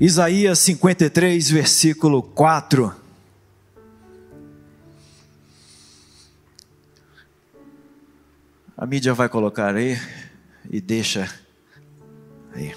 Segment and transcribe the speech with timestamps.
[0.00, 2.94] Isaías 53, versículo 4.
[8.74, 10.00] A mídia vai colocar aí
[10.70, 11.30] e deixa
[12.54, 12.74] aí.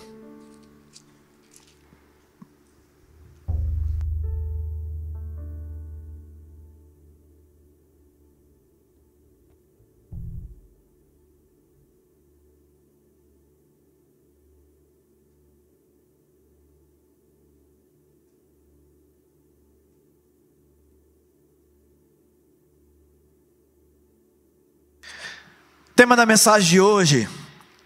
[26.04, 27.30] Tema da mensagem de hoje: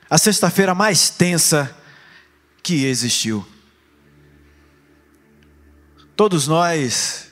[0.10, 1.78] a sexta-feira mais tensa
[2.64, 3.48] que existiu.
[6.16, 7.30] Todos nós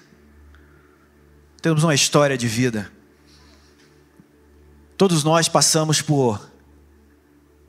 [1.59, 2.91] temos uma história de vida.
[4.95, 6.51] Todos nós passamos por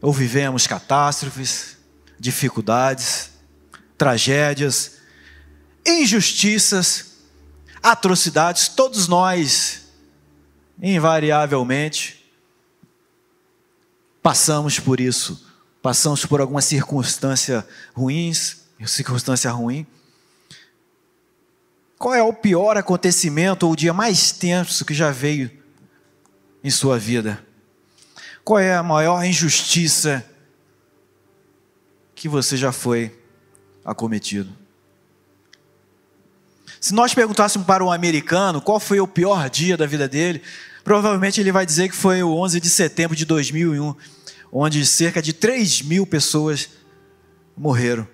[0.02, 1.78] ou vivemos catástrofes,
[2.20, 3.30] dificuldades,
[3.96, 4.98] tragédias,
[5.86, 7.14] injustiças,
[7.82, 9.86] atrocidades, todos nós,
[10.82, 12.15] invariavelmente,
[14.26, 15.46] passamos por isso,
[15.80, 19.86] passamos por alguma circunstância ruins, circunstância ruim.
[21.96, 25.48] Qual é o pior acontecimento ou o dia mais tenso que já veio
[26.64, 27.40] em sua vida?
[28.42, 30.28] Qual é a maior injustiça
[32.12, 33.16] que você já foi
[33.84, 34.52] acometido?
[36.80, 40.42] Se nós perguntássemos para um americano qual foi o pior dia da vida dele,
[40.82, 44.15] provavelmente ele vai dizer que foi o 11 de setembro de 2001
[44.52, 46.70] onde cerca de 3 mil pessoas
[47.56, 48.06] morreram.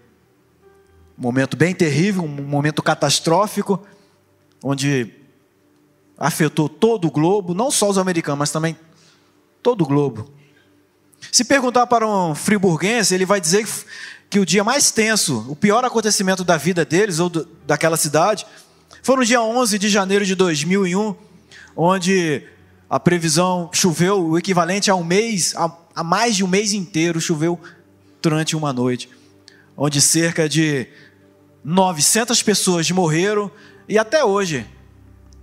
[1.19, 3.85] Um momento bem terrível, um momento catastrófico,
[4.63, 5.13] onde
[6.17, 8.77] afetou todo o globo, não só os americanos, mas também
[9.63, 10.33] todo o globo.
[11.31, 13.67] Se perguntar para um friburguense, ele vai dizer
[14.29, 18.47] que, o dia mais tenso, o pior acontecimento da vida deles ou do, daquela cidade,
[19.03, 21.15] foi no dia 11 de janeiro de 2001,
[21.77, 22.47] onde
[22.89, 27.21] a previsão choveu o equivalente a um mês, a há mais de um mês inteiro
[27.21, 27.61] choveu
[28.21, 29.09] durante uma noite,
[29.77, 30.87] onde cerca de
[31.65, 33.51] 900 pessoas morreram
[33.89, 34.67] e até hoje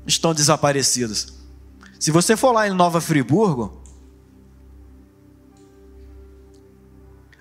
[0.05, 1.33] estão desaparecidas.
[1.99, 3.81] Se você for lá em Nova Friburgo,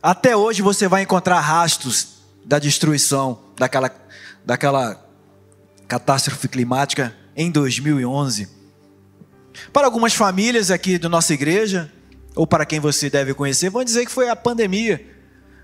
[0.02, 3.90] até hoje você vai encontrar rastros da destruição daquela,
[4.44, 5.04] daquela
[5.86, 8.48] catástrofe climática em 2011.
[9.72, 11.92] Para algumas famílias aqui da nossa igreja,
[12.38, 15.04] ou para quem você deve conhecer, vão dizer que foi a pandemia.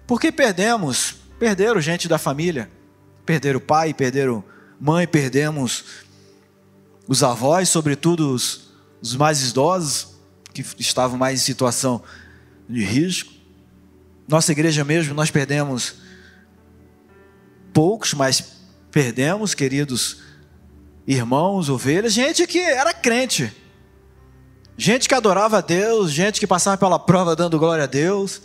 [0.09, 2.69] Porque perdemos, perderam gente da família,
[3.25, 4.43] perderam pai, perderam
[4.81, 5.84] mãe, perdemos
[7.07, 10.17] os avós, sobretudo os, os mais idosos,
[10.53, 12.03] que estavam mais em situação
[12.69, 13.33] de risco.
[14.27, 15.95] Nossa igreja mesmo, nós perdemos
[17.73, 18.43] poucos, mas
[18.91, 20.23] perdemos, queridos
[21.07, 23.64] irmãos, ovelhas, gente que era crente
[24.77, 28.43] Gente que adorava a Deus, gente que passava pela prova dando glória a Deus.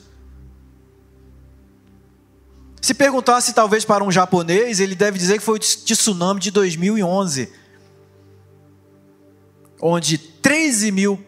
[2.82, 7.52] Se perguntasse talvez para um japonês, ele deve dizer que foi o tsunami de 2011,
[9.82, 11.24] onde 13 mil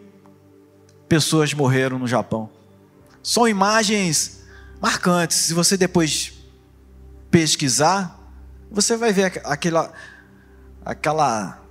[1.10, 2.50] pessoas morreram no Japão.
[3.24, 4.44] São imagens
[4.80, 5.38] marcantes.
[5.38, 6.34] Se você depois
[7.30, 8.20] pesquisar,
[8.70, 9.92] você vai ver aquela,
[10.86, 11.62] aquela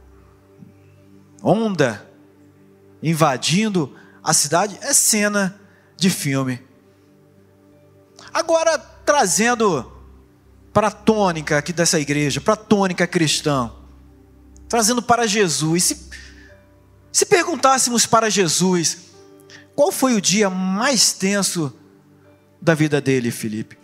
[1.43, 2.10] onda
[3.03, 5.59] invadindo a cidade, é cena
[5.97, 6.61] de filme.
[8.33, 9.91] Agora, trazendo
[10.73, 13.73] para a tônica aqui dessa igreja, para a tônica cristã,
[14.69, 15.85] trazendo para Jesus.
[15.85, 16.11] Se,
[17.13, 18.99] se perguntássemos para Jesus,
[19.75, 21.73] qual foi o dia mais tenso
[22.63, 23.77] da vida dele, Felipe?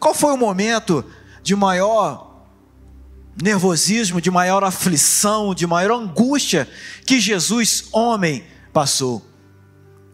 [0.00, 1.04] Qual foi o momento
[1.42, 2.25] de maior
[3.40, 6.68] nervosismo, de maior aflição, de maior angústia
[7.04, 9.24] que Jesus, homem, passou.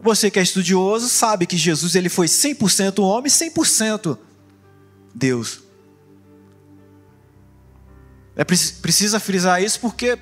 [0.00, 4.19] Você que é estudioso sabe que Jesus ele foi 100% homem, 100%
[5.15, 5.62] Deus.
[8.34, 10.18] É precisa frisar isso porque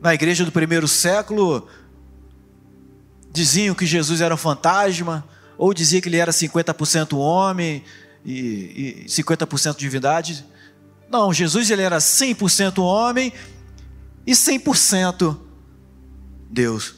[0.00, 1.66] na igreja do primeiro século
[3.32, 5.26] diziam que Jesus era um fantasma,
[5.56, 7.82] ou diziam que ele era 50% homem
[8.24, 10.44] e, e 50% divindade.
[11.12, 13.34] Não, Jesus ele era 100% homem
[14.26, 15.36] e 100%
[16.48, 16.94] Deus.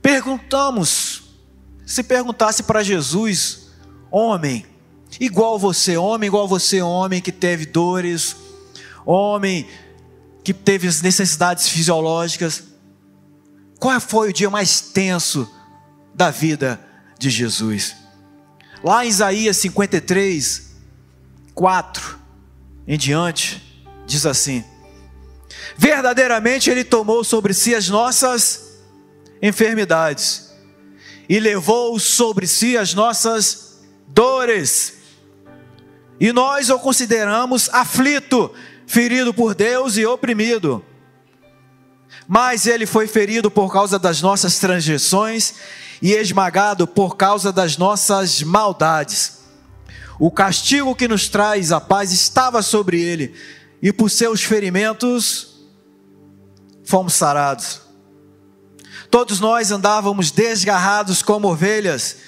[0.00, 1.24] Perguntamos,
[1.84, 3.70] se perguntasse para Jesus,
[4.08, 4.64] homem,
[5.18, 8.36] igual você, homem, igual você, homem que teve dores,
[9.04, 9.68] homem
[10.44, 12.62] que teve necessidades fisiológicas,
[13.80, 15.50] qual foi o dia mais tenso
[16.14, 16.80] da vida
[17.18, 17.96] de Jesus?
[18.84, 20.76] Lá em Isaías 53,
[21.52, 22.21] 4
[22.86, 23.62] em diante,
[24.06, 24.64] diz assim:
[25.76, 28.80] Verdadeiramente Ele tomou sobre si as nossas
[29.40, 30.52] enfermidades
[31.28, 34.94] e levou sobre si as nossas dores.
[36.20, 38.52] E nós o consideramos aflito,
[38.86, 40.84] ferido por Deus e oprimido.
[42.28, 45.54] Mas ele foi ferido por causa das nossas transgressões
[46.00, 49.41] e esmagado por causa das nossas maldades.
[50.22, 53.34] O castigo que nos traz a paz estava sobre ele,
[53.82, 55.66] e por seus ferimentos
[56.84, 57.80] fomos sarados.
[59.10, 62.18] Todos nós andávamos desgarrados como ovelhas,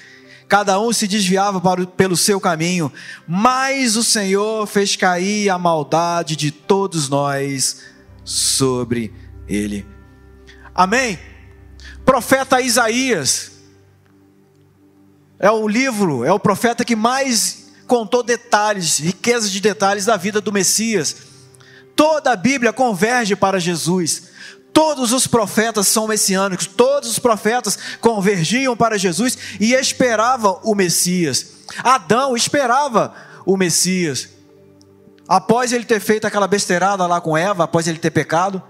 [0.49, 2.93] cada um se desviava para, pelo seu caminho,
[3.29, 7.81] mas o Senhor fez cair a maldade de todos nós
[8.25, 9.14] sobre
[9.47, 9.87] ele.
[10.75, 11.17] Amém?
[12.05, 13.52] Profeta Isaías
[15.38, 20.40] é o livro, é o profeta que mais contou detalhes, riquezas de detalhes da vida
[20.40, 21.16] do Messias.
[21.94, 24.34] Toda a Bíblia converge para Jesus.
[24.72, 31.46] Todos os profetas são messiânicos, todos os profetas convergiam para Jesus e esperavam o Messias.
[31.78, 33.14] Adão esperava
[33.46, 34.28] o Messias.
[35.28, 38.60] Após ele ter feito aquela besteirada lá com Eva, após ele ter pecado,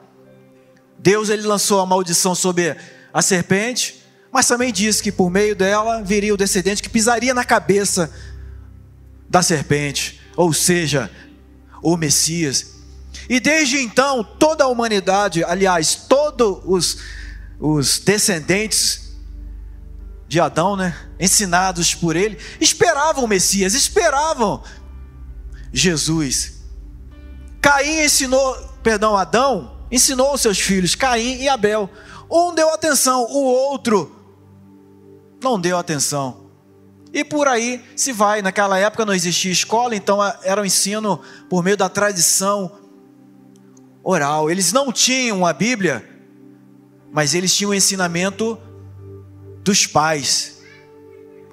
[0.99, 2.77] Deus ele lançou a maldição sobre
[3.13, 7.45] a serpente, mas também disse que por meio dela viria o descendente que pisaria na
[7.45, 8.13] cabeça
[9.35, 11.11] da serpente, ou seja,
[11.83, 12.75] o Messias.
[13.29, 16.99] E desde então, toda a humanidade, aliás, todos os,
[17.59, 19.17] os descendentes
[20.29, 24.63] de Adão, né, ensinados por ele, esperavam o Messias, esperavam
[25.73, 26.63] Jesus.
[27.61, 28.55] Caim ensinou,
[28.85, 31.91] perdão, Adão ensinou seus filhos, Caim e Abel.
[32.31, 34.15] Um deu atenção, o outro
[35.43, 36.44] não deu atenção.
[37.15, 38.43] E por aí se vai.
[38.43, 42.73] Naquela época não existia escola, então era o ensino por meio da tradição
[44.03, 44.51] oral.
[44.51, 46.05] Eles não tinham a Bíblia,
[47.13, 48.59] mas eles tinham o ensinamento
[49.63, 50.59] dos pais.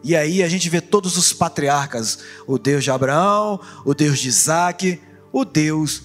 [0.03, 2.17] E aí a gente vê todos os patriarcas:
[2.47, 4.99] o Deus de Abraão, o Deus de Isaac,
[5.31, 6.01] o Deus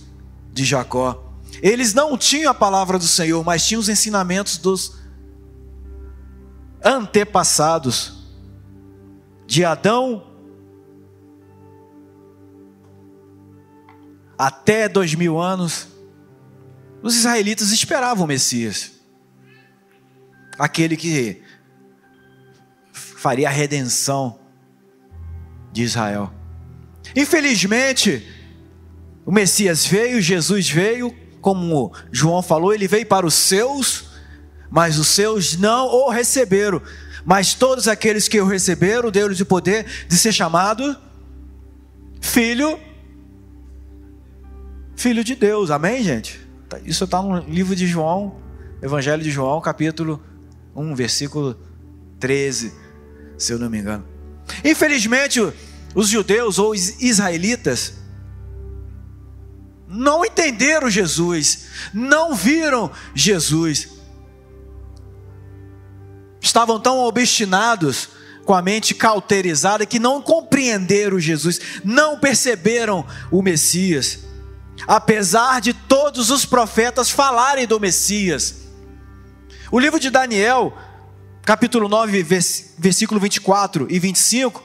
[0.53, 1.33] de Jacó.
[1.63, 4.99] Eles não tinham a palavra do Senhor, mas tinham os ensinamentos dos
[6.85, 8.16] antepassados
[9.47, 10.27] de Adão
[14.39, 15.89] até dois mil anos,
[17.03, 18.93] os israelitas esperavam o Messias,
[20.59, 21.43] aquele que
[22.93, 24.39] faria a redenção
[25.73, 26.33] de Israel.
[27.15, 28.27] Infelizmente,
[29.25, 34.11] o Messias veio, Jesus veio, como João falou, ele veio para os seus,
[34.71, 36.83] mas os seus não o receberam.
[37.27, 40.97] Mas todos aqueles que o receberam, deu-lhes o poder de ser chamado
[42.21, 42.79] filho,
[44.95, 45.73] filho de Deus.
[45.73, 46.41] Amém, gente?
[46.69, 48.37] Tá, isso está no livro de João,
[48.81, 50.23] Evangelho de João, capítulo
[50.77, 51.59] 1, versículo
[52.21, 52.73] 13,
[53.37, 54.07] se eu não me engano.
[54.65, 55.41] Infelizmente,
[55.97, 57.95] os judeus ou os israelitas
[59.89, 63.96] não entenderam Jesus, não viram Jesus.
[66.47, 68.09] Estavam tão obstinados
[68.45, 74.21] com a mente cauterizada que não compreenderam Jesus, não perceberam o Messias.
[74.87, 78.69] Apesar de todos os profetas falarem do Messias.
[79.73, 80.73] O livro de Daniel,
[81.43, 82.23] capítulo 9,
[82.79, 84.63] versículo 24 e 25,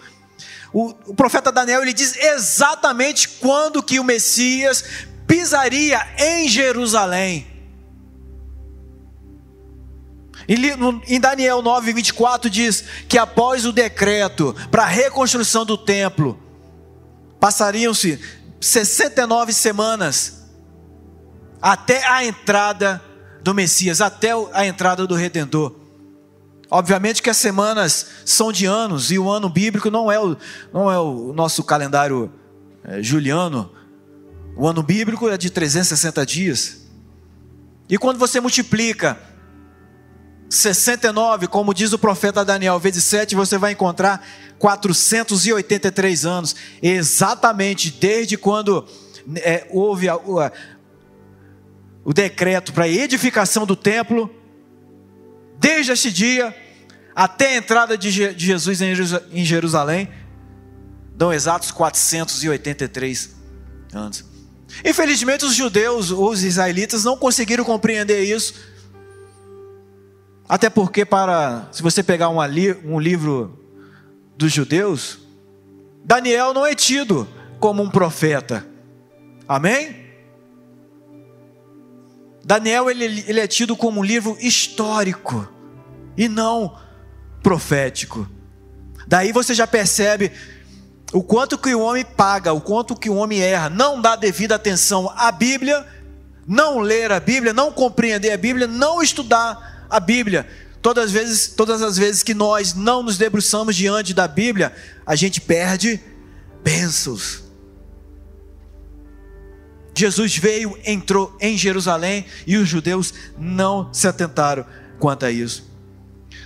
[0.71, 4.83] o, o profeta Daniel ele diz exatamente quando que o Messias
[5.25, 7.50] pisaria em Jerusalém.
[10.47, 16.39] Em Daniel 9, 24 diz que após o decreto para a reconstrução do templo,
[17.39, 18.19] passariam-se
[18.59, 20.41] 69 semanas
[21.61, 23.01] até a entrada
[23.43, 25.75] do Messias, até a entrada do Redentor.
[26.69, 30.37] Obviamente que as semanas são de anos e o ano bíblico não é o,
[30.73, 32.31] não é o nosso calendário
[32.83, 33.71] é, juliano,
[34.55, 36.81] o ano bíblico é de 360 dias.
[37.89, 39.19] E quando você multiplica
[40.51, 44.27] 69, como diz o profeta Daniel, vezes 7, você vai encontrar
[44.59, 48.85] 483 anos, exatamente desde quando
[49.37, 50.51] é, houve a, a,
[52.03, 54.29] o decreto para edificação do templo,
[55.57, 56.53] desde este dia
[57.15, 60.09] até a entrada de, de Jesus em Jerusalém,
[61.15, 63.35] dão exatos 483
[63.93, 64.25] anos.
[64.83, 68.70] Infelizmente, os judeus, os israelitas, não conseguiram compreender isso.
[70.51, 73.57] Até porque, para, se você pegar um livro
[74.35, 75.19] dos judeus,
[76.03, 77.25] Daniel não é tido
[77.57, 78.67] como um profeta.
[79.47, 79.95] Amém?
[82.43, 85.47] Daniel ele, ele é tido como um livro histórico
[86.17, 86.77] e não
[87.41, 88.29] profético.
[89.07, 90.33] Daí você já percebe
[91.13, 94.55] o quanto que o homem paga, o quanto que o homem erra, não dá devida
[94.55, 95.87] atenção à Bíblia,
[96.45, 100.47] não ler a Bíblia, não compreender a Bíblia, não estudar a Bíblia.
[100.81, 104.73] Todas as vezes, todas as vezes que nós não nos debruçamos diante da Bíblia,
[105.05, 105.99] a gente perde
[106.63, 107.43] bênçãos.
[109.95, 114.65] Jesus veio, entrou em Jerusalém e os judeus não se atentaram
[114.97, 115.69] quanto a isso.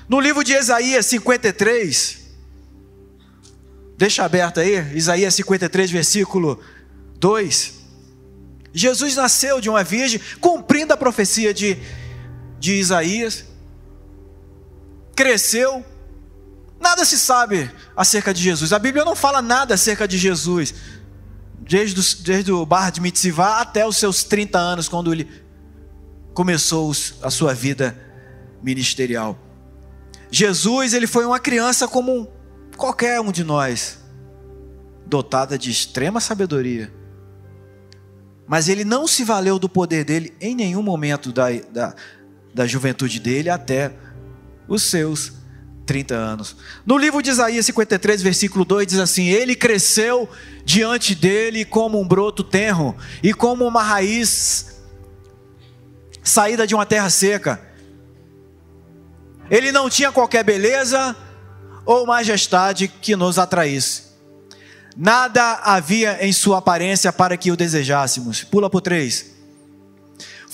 [0.10, 2.20] No livro de Isaías 53,
[3.98, 6.60] deixa aberto aí, Isaías 53, versículo
[7.20, 7.74] 2.
[8.74, 11.78] Jesus nasceu de uma virgem, cumprindo a profecia de,
[12.60, 13.46] de Isaías,
[15.16, 15.84] cresceu,
[16.80, 20.74] nada se sabe acerca de Jesus, a Bíblia não fala nada acerca de Jesus,
[21.60, 25.30] desde, desde o bar de Mitzvah até os seus 30 anos, quando ele
[26.34, 27.98] começou a sua vida
[28.62, 29.40] ministerial.
[30.30, 32.28] Jesus, ele foi uma criança como
[32.76, 34.00] qualquer um de nós,
[35.06, 36.92] dotada de extrema sabedoria.
[38.48, 41.96] Mas ele não se valeu do poder dele em nenhum momento da, da,
[42.56, 43.92] da juventude dele até
[44.66, 45.34] os seus
[45.86, 46.56] 30 anos.
[46.86, 50.28] No livro de Isaías 53, versículo 2 diz assim: Ele cresceu
[50.64, 54.78] diante dele como um broto tenro e como uma raiz
[56.24, 57.62] saída de uma terra seca.
[59.52, 61.14] Ele não tinha qualquer beleza
[61.86, 64.06] ou majestade que nos atraísse.
[64.96, 68.46] Nada havia em sua aparência para que o desejássemos.
[68.46, 69.35] Pula por três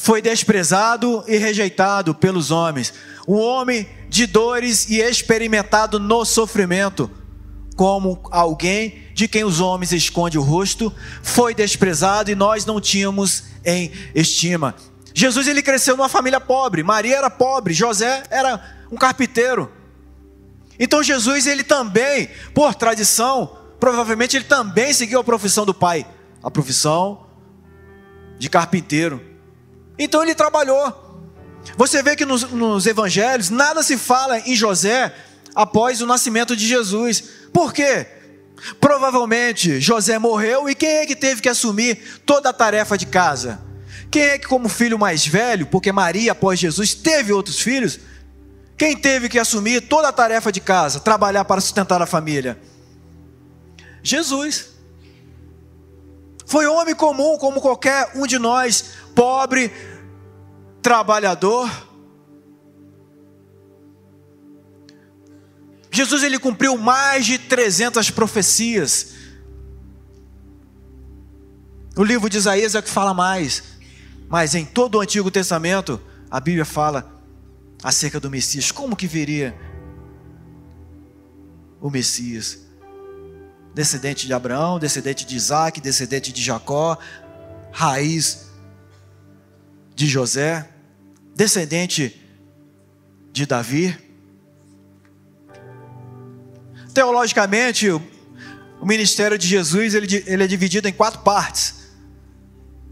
[0.02, 2.92] foi desprezado e rejeitado pelos homens,
[3.28, 7.10] um homem de dores e experimentado no sofrimento,
[7.76, 10.92] como alguém de quem os homens esconde o rosto,
[11.22, 14.74] foi desprezado e nós não tínhamos em estima.
[15.14, 18.60] Jesus ele cresceu numa família pobre, Maria era pobre, José era
[18.92, 19.72] um carpinteiro.
[20.80, 26.08] Então Jesus ele também, por tradição, provavelmente ele também seguiu a profissão do pai,
[26.42, 27.28] a profissão
[28.40, 29.30] de carpinteiro.
[29.98, 31.10] Então ele trabalhou.
[31.78, 35.14] Você vê que nos, nos evangelhos nada se fala em José
[35.54, 37.24] após o nascimento de Jesus.
[37.54, 38.08] Por quê?
[38.80, 43.62] Provavelmente José morreu e quem é que teve que assumir toda a tarefa de casa?
[44.12, 47.98] Quem é que, como filho mais velho, porque Maria, após Jesus, teve outros filhos,
[48.78, 52.60] quem teve que assumir toda a tarefa de casa, trabalhar para sustentar a família?
[54.04, 54.72] Jesus.
[56.46, 59.72] Foi homem comum, como qualquer um de nós, pobre,
[60.82, 61.70] trabalhador.
[65.92, 69.14] Jesus ele cumpriu mais de 300 profecias.
[71.96, 73.64] O livro de Isaías é o que fala mais,
[74.30, 77.22] mas em todo o Antigo Testamento a Bíblia fala
[77.84, 78.72] acerca do Messias.
[78.72, 79.54] Como que viria
[81.82, 82.60] o Messias?
[83.74, 86.98] Descendente de Abraão, descendente de Isaac, descendente de Jacó,
[87.72, 88.51] raiz
[89.96, 90.70] de José,
[91.36, 92.20] descendente
[93.32, 93.98] de Davi.
[96.94, 98.02] Teologicamente, o,
[98.84, 101.92] ministério de Jesus ele, ele é dividido em quatro partes.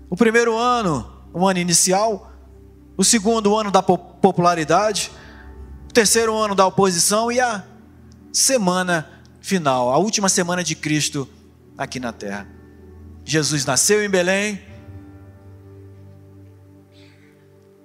[0.10, 2.32] O primeiro ano, o ano inicial,
[2.96, 5.12] o segundo ano da popularidade,
[5.90, 7.64] o terceiro ano da oposição e a
[8.32, 9.10] semana
[9.42, 11.28] final, a última semana de Cristo
[11.78, 12.48] aqui na terra.
[13.26, 14.62] Jesus nasceu em Belém,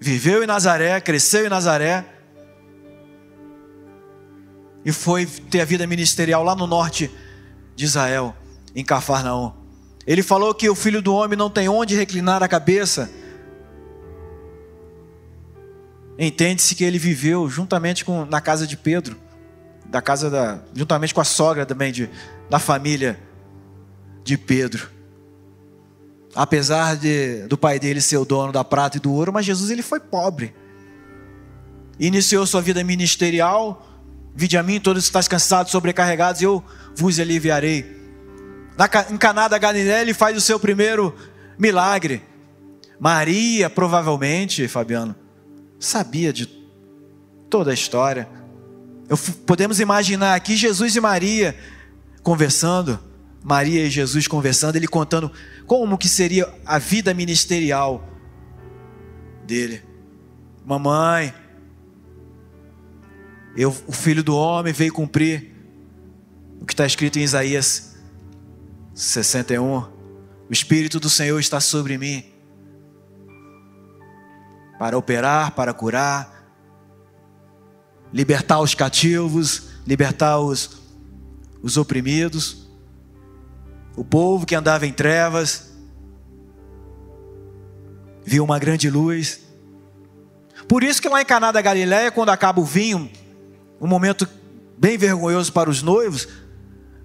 [0.05, 2.05] viveu em Nazaré, cresceu em Nazaré,
[4.85, 7.11] e foi ter a vida ministerial lá no norte
[7.75, 8.37] de Israel,
[8.77, 9.55] em Cafarnaum.
[10.07, 13.11] Ele falou que o filho do homem não tem onde reclinar a cabeça.
[16.19, 19.17] Entende-se que ele viveu juntamente com na casa de Pedro,
[19.87, 22.11] da casa da, juntamente com a sogra também de,
[22.51, 23.19] da família
[24.23, 24.94] de Pedro
[26.35, 29.71] apesar de, do pai dele ser o dono da prata e do ouro, mas Jesus
[29.71, 30.55] ele foi pobre.
[31.99, 33.87] Iniciou sua vida ministerial,
[34.35, 36.63] vide a mim todos estáis cansados, sobrecarregados, eu
[36.97, 38.03] vos aliviarei.
[38.77, 41.15] Na, em Caná Galiléia ele faz o seu primeiro
[41.59, 42.23] milagre.
[42.99, 45.15] Maria, provavelmente, Fabiano,
[45.79, 46.47] sabia de
[47.49, 48.29] toda a história.
[49.09, 51.57] Eu, podemos imaginar aqui Jesus e Maria
[52.23, 52.99] conversando,
[53.45, 55.31] Maria e Jesus conversando, ele contando
[55.67, 58.09] como que seria a vida ministerial
[59.47, 59.83] dele.
[60.65, 61.35] Mamãe,
[63.55, 65.53] eu, o filho do homem veio cumprir
[66.59, 67.97] o que está escrito em Isaías
[68.95, 69.93] 61.
[70.49, 72.25] O Espírito do Senhor está sobre mim
[74.79, 76.49] para operar, para curar,
[78.11, 80.81] libertar os cativos, libertar os,
[81.63, 82.64] os oprimidos,
[83.97, 85.73] o povo que andava em trevas,
[88.25, 89.41] viu uma grande luz.
[90.67, 93.11] Por isso que lá em Caná da Galiléia, quando acaba o vinho,
[93.81, 94.29] um momento
[94.79, 96.27] bem vergonhoso para os noivos,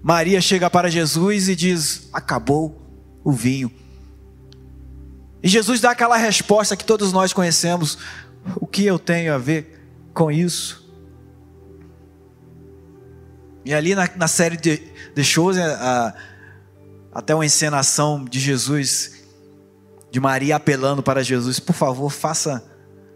[0.02, 2.80] Maria chega para Jesus e diz: Acabou
[3.22, 3.70] o vinho.
[5.42, 7.98] E Jesus dá aquela resposta que todos nós conhecemos:
[8.56, 9.78] O que eu tenho a ver
[10.14, 10.80] com isso?
[13.64, 14.82] E ali na, na série de,
[15.14, 16.14] de shows, é, a,
[17.12, 19.24] até uma encenação de Jesus,
[20.10, 22.64] de Maria apelando para Jesus: Por favor, faça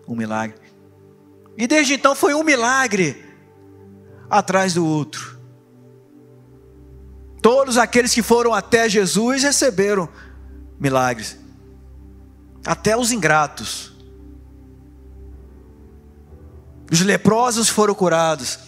[0.06, 0.56] um milagre.
[1.56, 3.24] E desde então foi um milagre
[4.28, 5.38] atrás do outro.
[7.40, 10.08] Todos aqueles que foram até Jesus receberam
[10.80, 11.38] milagres,
[12.66, 13.92] até os ingratos.
[16.90, 18.58] Os leprosos foram curados,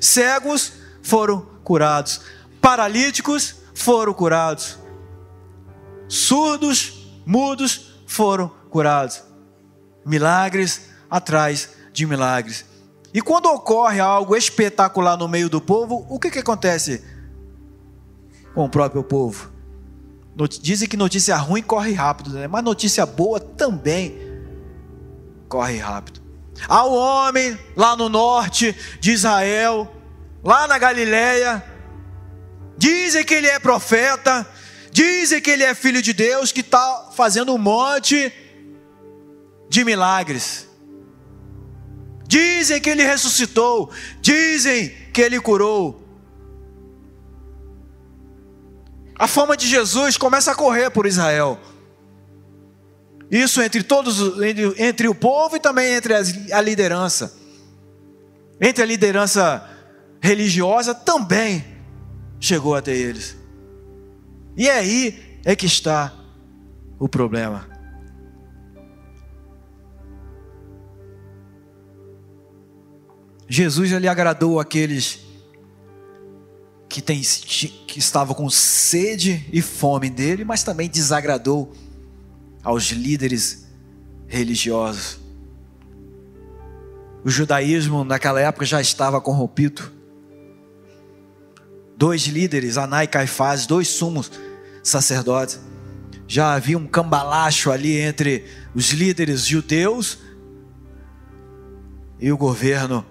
[0.00, 2.20] cegos foram curados,
[2.60, 4.78] paralíticos foram curados,
[6.08, 9.22] surdos, mudos foram curados.
[10.04, 12.64] Milagres atrás de milagres.
[13.12, 17.04] E quando ocorre algo espetacular no meio do povo, o que, que acontece
[18.54, 19.52] com o próprio povo?
[20.62, 22.48] Dizem que notícia ruim corre rápido, né?
[22.48, 24.18] mas notícia boa também
[25.48, 26.22] corre rápido.
[26.66, 29.92] Há um homem lá no norte de Israel,
[30.42, 31.75] lá na Galileia,
[32.76, 34.46] dizem que ele é profeta,
[34.90, 38.32] dizem que ele é filho de Deus, que está fazendo um monte
[39.68, 40.68] de milagres.
[42.26, 43.90] Dizem que ele ressuscitou,
[44.20, 46.02] dizem que ele curou.
[49.18, 51.58] A fama de Jesus começa a correr por Israel.
[53.30, 57.34] Isso entre todos, entre, entre o povo e também entre a liderança.
[58.60, 59.68] Entre a liderança
[60.20, 61.75] religiosa também
[62.46, 63.36] chegou até eles.
[64.56, 66.14] E aí é que está
[66.98, 67.68] o problema.
[73.48, 75.20] Jesus ele agradou aqueles
[76.88, 81.72] que, tem, que estavam com sede e fome dele, mas também desagradou
[82.62, 83.66] aos líderes
[84.26, 85.20] religiosos.
[87.24, 89.95] O judaísmo naquela época já estava corrompido.
[91.96, 94.30] Dois líderes, Aná e Caifás, dois sumos
[94.82, 95.60] sacerdotes.
[96.28, 100.18] Já havia um cambalacho ali entre os líderes judeus
[102.18, 103.04] e o governo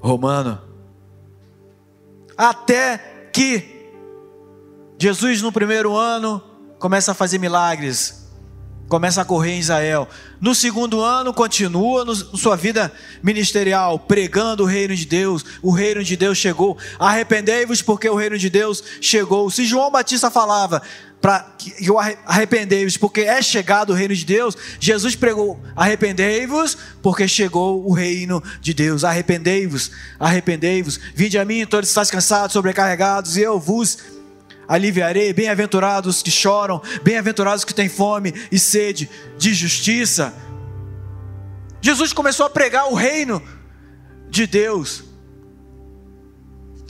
[0.00, 0.60] romano.
[2.36, 3.90] Até que
[4.98, 6.42] Jesus, no primeiro ano,
[6.78, 8.25] começa a fazer milagres,
[8.88, 10.08] começa a correr em Israel.
[10.40, 15.44] No segundo ano, continua no, sua vida ministerial, pregando o reino de Deus.
[15.62, 16.76] O reino de Deus chegou.
[16.98, 19.50] Arrependei-vos, porque o reino de Deus chegou.
[19.50, 20.82] Se João Batista falava
[21.20, 27.26] para que eu arrependei-vos, porque é chegado o reino de Deus, Jesus pregou: arrependei-vos, porque
[27.26, 29.02] chegou o reino de Deus.
[29.02, 31.00] Arrependei-vos, arrependei-vos.
[31.14, 33.98] Vinde a mim, todos estáis cansados, sobrecarregados, e eu vos
[34.68, 35.32] aliviarei.
[35.32, 40.34] Bem-aventurados que choram, bem-aventurados que têm fome e sede de justiça.
[41.80, 43.42] Jesus começou a pregar o reino
[44.28, 45.04] de Deus.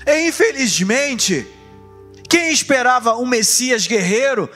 [0.07, 1.47] E infelizmente,
[2.29, 4.49] quem esperava um Messias guerreiro,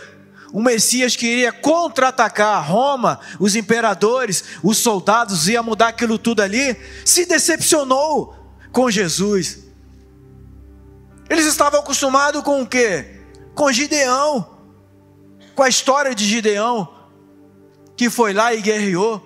[0.52, 6.76] um Messias que iria contra-atacar Roma, os imperadores, os soldados, ia mudar aquilo tudo ali,
[7.04, 8.36] se decepcionou
[8.72, 9.69] com Jesus.
[11.30, 13.20] Eles estavam acostumados com o quê?
[13.54, 14.58] Com Gideão,
[15.54, 16.92] com a história de Gideão,
[17.96, 19.24] que foi lá e guerreou,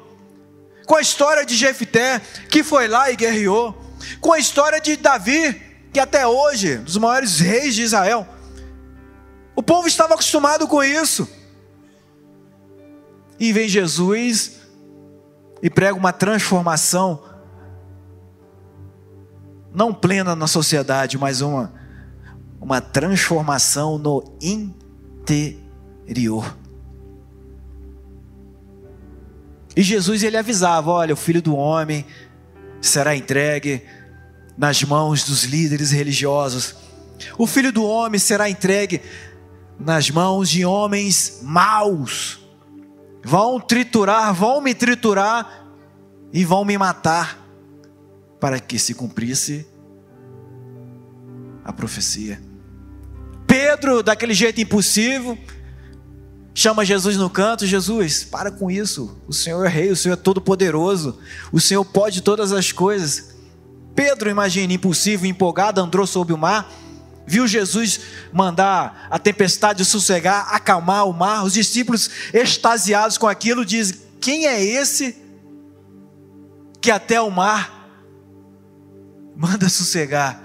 [0.86, 3.74] com a história de Jefté, que foi lá e guerreou,
[4.20, 5.54] com a história de Davi,
[5.94, 8.28] que até hoje, dos maiores reis de Israel.
[9.56, 11.26] O povo estava acostumado com isso.
[13.40, 14.60] E vem Jesus
[15.62, 17.24] e prega uma transformação,
[19.72, 21.83] não plena na sociedade, mas uma
[22.64, 26.56] uma transformação no interior.
[29.76, 32.06] E Jesus ele avisava: olha, o filho do homem
[32.80, 33.82] será entregue
[34.56, 36.74] nas mãos dos líderes religiosos.
[37.36, 39.02] O filho do homem será entregue
[39.78, 42.40] nas mãos de homens maus.
[43.22, 45.66] Vão triturar, vão me triturar
[46.32, 47.46] e vão me matar,
[48.40, 49.66] para que se cumprisse
[51.62, 52.53] a profecia.
[53.54, 55.38] Pedro, daquele jeito impulsivo,
[56.52, 59.16] chama Jesus no canto: Jesus, para com isso.
[59.28, 61.20] O Senhor é rei, o Senhor é todo-poderoso,
[61.52, 63.32] o Senhor pode todas as coisas.
[63.94, 66.68] Pedro, imagina, impulsivo, empolgado, andou sobre o mar,
[67.28, 68.00] viu Jesus
[68.32, 71.44] mandar a tempestade sossegar, acalmar o mar.
[71.44, 75.16] Os discípulos, extasiados com aquilo, dizem: Quem é esse
[76.80, 77.88] que até o mar
[79.36, 80.43] manda sossegar?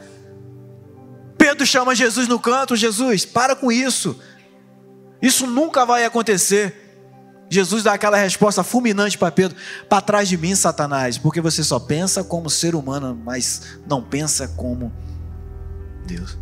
[1.50, 4.20] Pedro chama Jesus no canto: Jesus, para com isso.
[5.20, 6.86] Isso nunca vai acontecer.
[7.50, 9.58] Jesus dá aquela resposta fulminante para Pedro:
[9.90, 14.48] para trás de mim, Satanás, porque você só pensa como ser humano, mas não pensa
[14.50, 14.94] como
[16.06, 16.38] Deus.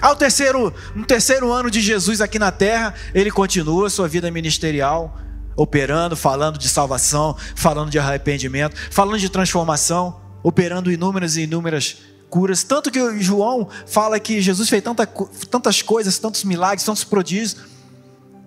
[0.00, 5.14] Ao terceiro, no terceiro ano de Jesus aqui na terra, ele continua sua vida ministerial,
[5.54, 12.62] operando, falando de salvação, falando de arrependimento, falando de transformação, operando inúmeras e inúmeras curas.
[12.62, 15.06] Tanto que João fala que Jesus fez tanta,
[15.50, 17.56] tantas coisas, tantos milagres, tantos prodígios,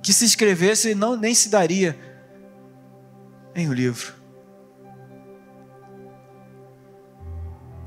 [0.01, 1.97] que se escrevesse não nem se daria
[3.55, 4.13] em um livro.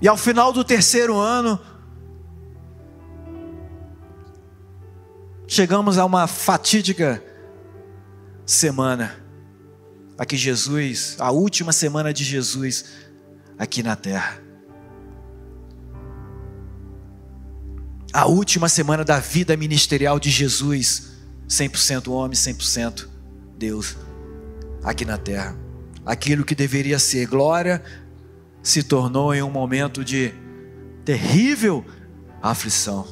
[0.01, 1.59] E ao final do terceiro ano,
[5.47, 7.23] chegamos a uma fatídica
[8.45, 9.17] semana.
[10.19, 12.85] Aqui Jesus, a última semana de Jesus
[13.59, 14.44] aqui na terra.
[18.15, 21.15] A última semana da vida ministerial de Jesus,
[21.49, 23.09] 100% homem, 100%
[23.59, 23.97] Deus,
[24.85, 25.57] aqui na terra.
[26.07, 27.83] Aquilo que deveria ser glória
[28.63, 30.33] se tornou em um momento de
[31.05, 31.85] terrível
[32.41, 33.05] aflição.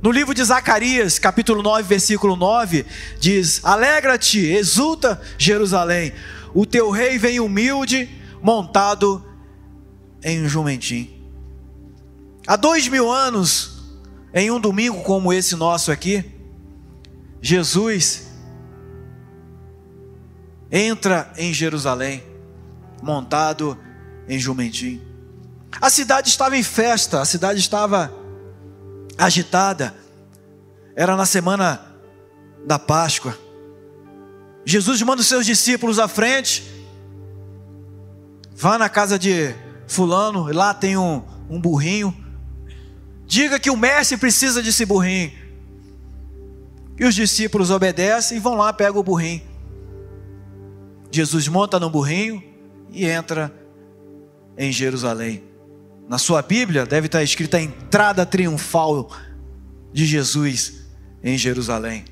[0.00, 2.86] No livro de Zacarias, capítulo 9, versículo 9,
[3.18, 6.12] diz: Alegra-te, exulta, Jerusalém,
[6.54, 8.08] o teu rei vem humilde,
[8.40, 9.26] montado
[10.22, 11.15] em um jumentinho.
[12.46, 13.82] Há dois mil anos,
[14.32, 16.24] em um domingo como esse nosso aqui,
[17.42, 18.28] Jesus
[20.70, 22.22] entra em Jerusalém,
[23.02, 23.76] montado
[24.28, 25.02] em jumentinho.
[25.80, 28.12] A cidade estava em festa, a cidade estava
[29.18, 29.92] agitada.
[30.94, 31.84] Era na semana
[32.64, 33.36] da Páscoa.
[34.64, 36.64] Jesus manda os seus discípulos à frente.
[38.54, 39.52] Vá na casa de
[39.88, 42.25] fulano, lá tem um, um burrinho
[43.26, 45.32] Diga que o mestre precisa desse burrinho.
[46.98, 49.42] E os discípulos obedecem e vão lá, pegam o burrinho.
[51.10, 52.42] Jesus monta no burrinho
[52.90, 53.52] e entra
[54.56, 55.42] em Jerusalém.
[56.08, 59.10] Na sua Bíblia deve estar escrita a entrada triunfal
[59.92, 60.84] de Jesus
[61.22, 62.04] em Jerusalém.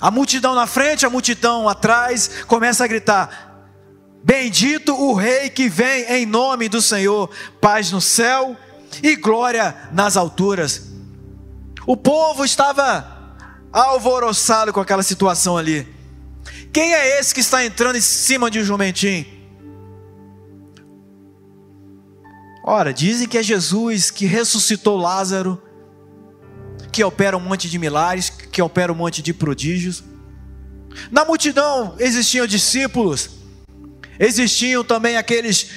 [0.00, 3.49] A multidão na frente, a multidão atrás, começa a gritar:
[4.22, 7.30] Bendito o Rei que vem em nome do Senhor,
[7.60, 8.56] paz no céu
[9.02, 10.90] e glória nas alturas.
[11.86, 13.34] O povo estava
[13.72, 15.88] alvoroçado com aquela situação ali.
[16.72, 19.26] Quem é esse que está entrando em cima de um jumentinho?
[22.62, 25.60] Ora, dizem que é Jesus que ressuscitou Lázaro,
[26.92, 30.04] que opera um monte de milagres, que opera um monte de prodígios.
[31.10, 33.39] Na multidão existiam discípulos
[34.20, 35.70] Existiam também aqueles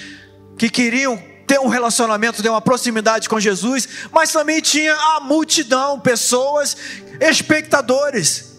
[0.58, 5.97] que queriam ter um relacionamento, ter uma proximidade com Jesus, mas também tinha a multidão,
[5.97, 6.75] pessoas,
[7.21, 8.51] espectadores.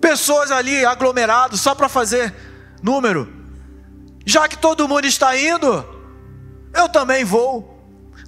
[0.00, 2.32] Pessoas ali aglomerados só para fazer
[2.80, 3.28] número.
[4.24, 5.84] Já que todo mundo está indo,
[6.72, 7.76] eu também vou.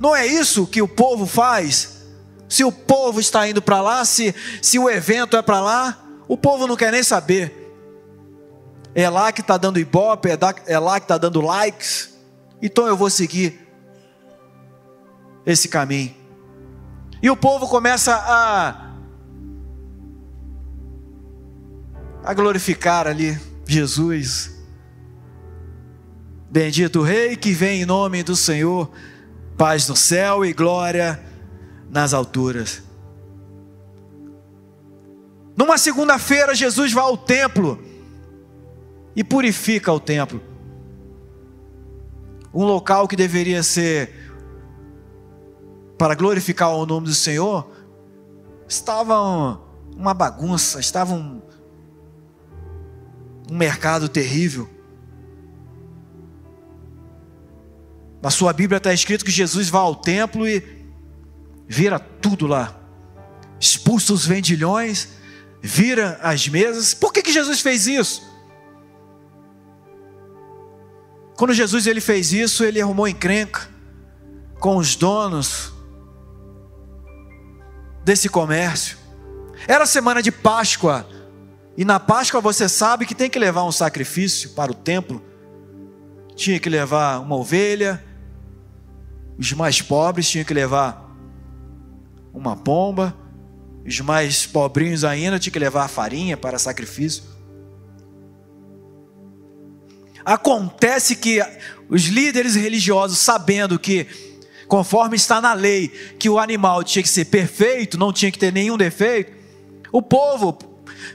[0.01, 2.01] Não é isso que o povo faz?
[2.49, 6.37] Se o povo está indo para lá, se, se o evento é para lá, o
[6.37, 7.60] povo não quer nem saber.
[8.94, 12.14] É lá que está dando ibope, é, é lá que está dando likes.
[12.61, 13.68] Então eu vou seguir
[15.46, 16.14] esse caminho.
[17.22, 18.94] E o povo começa a,
[22.24, 24.59] a glorificar ali Jesus.
[26.50, 28.90] Bendito Rei que vem em nome do Senhor,
[29.57, 31.22] paz no céu e glória
[31.88, 32.83] nas alturas.
[35.57, 37.89] Numa segunda-feira, Jesus vai ao templo
[39.14, 40.42] e purifica o templo.
[42.53, 44.31] Um local que deveria ser
[46.01, 47.70] para glorificar o nome do Senhor,
[48.66, 49.61] estava
[49.94, 51.42] uma bagunça, estava um,
[53.51, 54.66] um mercado terrível.
[58.23, 60.87] Na sua Bíblia está escrito que Jesus vai ao templo e
[61.68, 62.81] vira tudo lá.
[63.59, 65.09] Expulsa os vendilhões,
[65.61, 66.94] vira as mesas.
[66.94, 68.30] Por que, que Jesus fez isso?
[71.40, 73.66] Quando Jesus ele fez isso, ele arrumou encrenca
[74.59, 75.72] com os donos
[78.05, 78.98] desse comércio.
[79.66, 81.09] Era semana de Páscoa,
[81.79, 85.24] e na Páscoa você sabe que tem que levar um sacrifício para o templo.
[86.37, 88.05] Tinha que levar uma ovelha,
[89.38, 91.11] os mais pobres tinham que levar
[92.35, 93.16] uma pomba,
[93.87, 97.24] os mais pobrinhos ainda tinham que levar farinha para sacrifício.
[100.24, 101.42] Acontece que
[101.88, 104.06] os líderes religiosos, sabendo que,
[104.68, 108.52] conforme está na lei, que o animal tinha que ser perfeito, não tinha que ter
[108.52, 109.33] nenhum defeito,
[109.92, 110.56] o povo,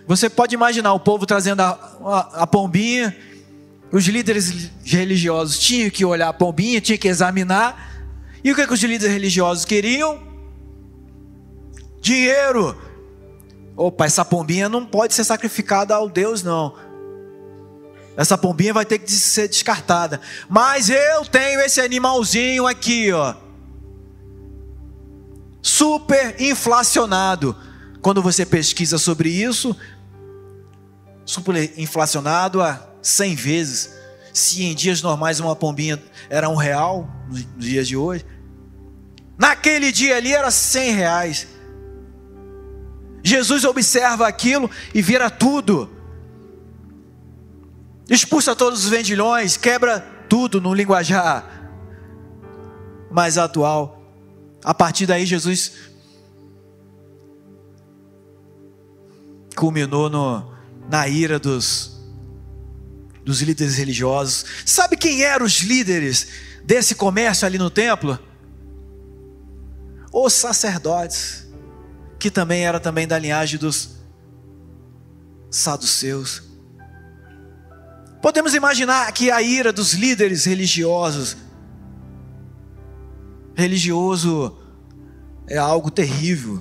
[0.06, 1.70] você pode imaginar o povo trazendo a,
[2.04, 3.16] a, a pombinha,
[3.92, 7.94] os líderes religiosos tinham que olhar a pombinha, tinham que examinar,
[8.44, 10.22] e o que, que os líderes religiosos queriam?
[12.02, 12.78] Dinheiro.
[13.76, 16.76] Opa, essa pombinha não pode ser sacrificada ao Deus, não.
[18.18, 20.22] Essa pombinha vai ter que ser descartada.
[20.50, 23.36] Mas eu tenho esse animalzinho aqui, ó.
[25.62, 27.56] Super inflacionado.
[28.02, 29.76] Quando você pesquisa sobre isso,
[31.26, 33.94] super inflacionado a 100 vezes.
[34.32, 38.26] Se em dias normais uma pombinha era um real, nos dias de hoje,
[39.38, 41.48] naquele dia ali era 100 reais.
[43.24, 45.95] Jesus observa aquilo e vira tudo
[48.10, 51.56] expulsa todos os vendilhões, quebra tudo no linguajar
[53.10, 54.02] mais atual.
[54.64, 55.72] A partir daí, Jesus
[59.56, 60.52] culminou no,
[60.90, 61.98] na ira dos,
[63.24, 64.46] dos líderes religiosos.
[64.66, 66.28] Sabe quem eram os líderes
[66.64, 68.20] desse comércio ali no templo?
[70.12, 71.48] Os sacerdotes,
[72.20, 73.96] que também era também da linhagem dos
[75.50, 76.44] saduceus.
[78.26, 81.38] Podemos imaginar que a ira dos líderes religiosos,
[83.54, 84.58] religioso
[85.48, 86.60] é algo terrível.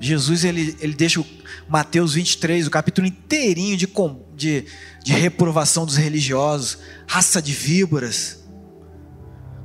[0.00, 1.26] Jesus ele, ele deixa o
[1.68, 3.86] Mateus 23, o capítulo inteirinho de,
[4.34, 4.64] de,
[5.04, 8.42] de reprovação dos religiosos, raça de víboras.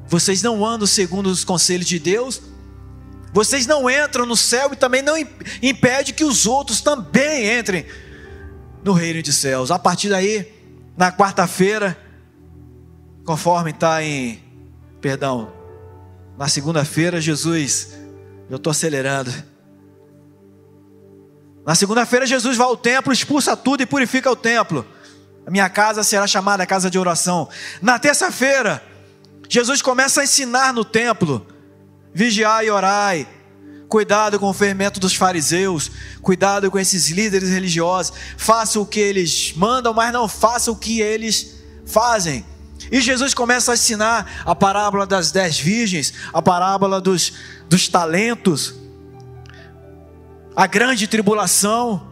[0.05, 2.41] Vocês não andam segundo os conselhos de Deus,
[3.31, 5.15] vocês não entram no céu e também não
[5.61, 7.85] impede que os outros também entrem
[8.85, 9.71] no reino de céus.
[9.71, 10.53] A partir daí,
[10.95, 11.97] na quarta-feira,
[13.25, 14.39] conforme está em,
[15.01, 15.51] perdão,
[16.37, 17.97] na segunda-feira, Jesus,
[18.47, 19.33] eu estou acelerando.
[21.65, 24.85] Na segunda-feira, Jesus vai ao templo, expulsa tudo e purifica o templo.
[25.47, 27.49] A minha casa será chamada casa de oração.
[27.81, 28.83] Na terça-feira,
[29.49, 31.43] Jesus começa a ensinar no templo:
[32.13, 33.27] vigiai e orai,
[33.95, 35.89] Cuidado com o fermento dos fariseus,
[36.21, 38.11] cuidado com esses líderes religiosos.
[38.35, 42.45] Faça o que eles mandam, mas não faça o que eles fazem.
[42.91, 47.31] E Jesus começa a ensinar a parábola das dez virgens, a parábola dos,
[47.69, 48.75] dos talentos,
[50.53, 52.05] a grande tribulação.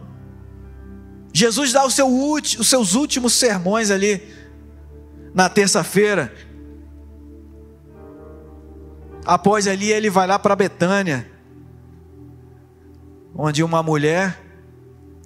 [1.34, 4.22] Jesus dá seu, os seus últimos sermões ali
[5.34, 6.34] na terça-feira.
[9.26, 11.33] Após ali, ele vai lá para Betânia
[13.34, 14.40] onde uma mulher,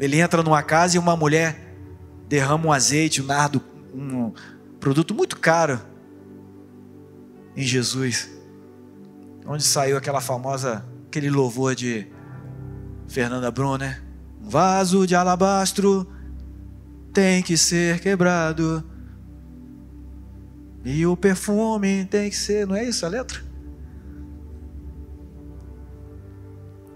[0.01, 1.75] ele entra numa casa e uma mulher
[2.29, 3.63] derrama um azeite, um nardo,
[3.95, 4.33] um
[4.81, 5.81] produto muito caro
[7.57, 8.31] em Jesus.
[9.47, 12.07] Onde saiu aquela famosa, aquele louvor de
[13.09, 14.03] Fernanda Brunner,
[14.43, 16.07] um vaso de alabastro
[17.13, 18.85] tem que ser quebrado.
[20.85, 23.48] E o perfume tem que ser, não é isso a letra?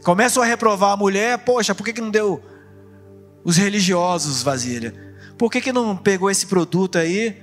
[0.03, 2.43] Começam a reprovar a mulher, poxa, por que, que não deu
[3.45, 4.95] os religiosos vasilha?
[5.39, 7.43] Por que, que não pegou esse produto aí,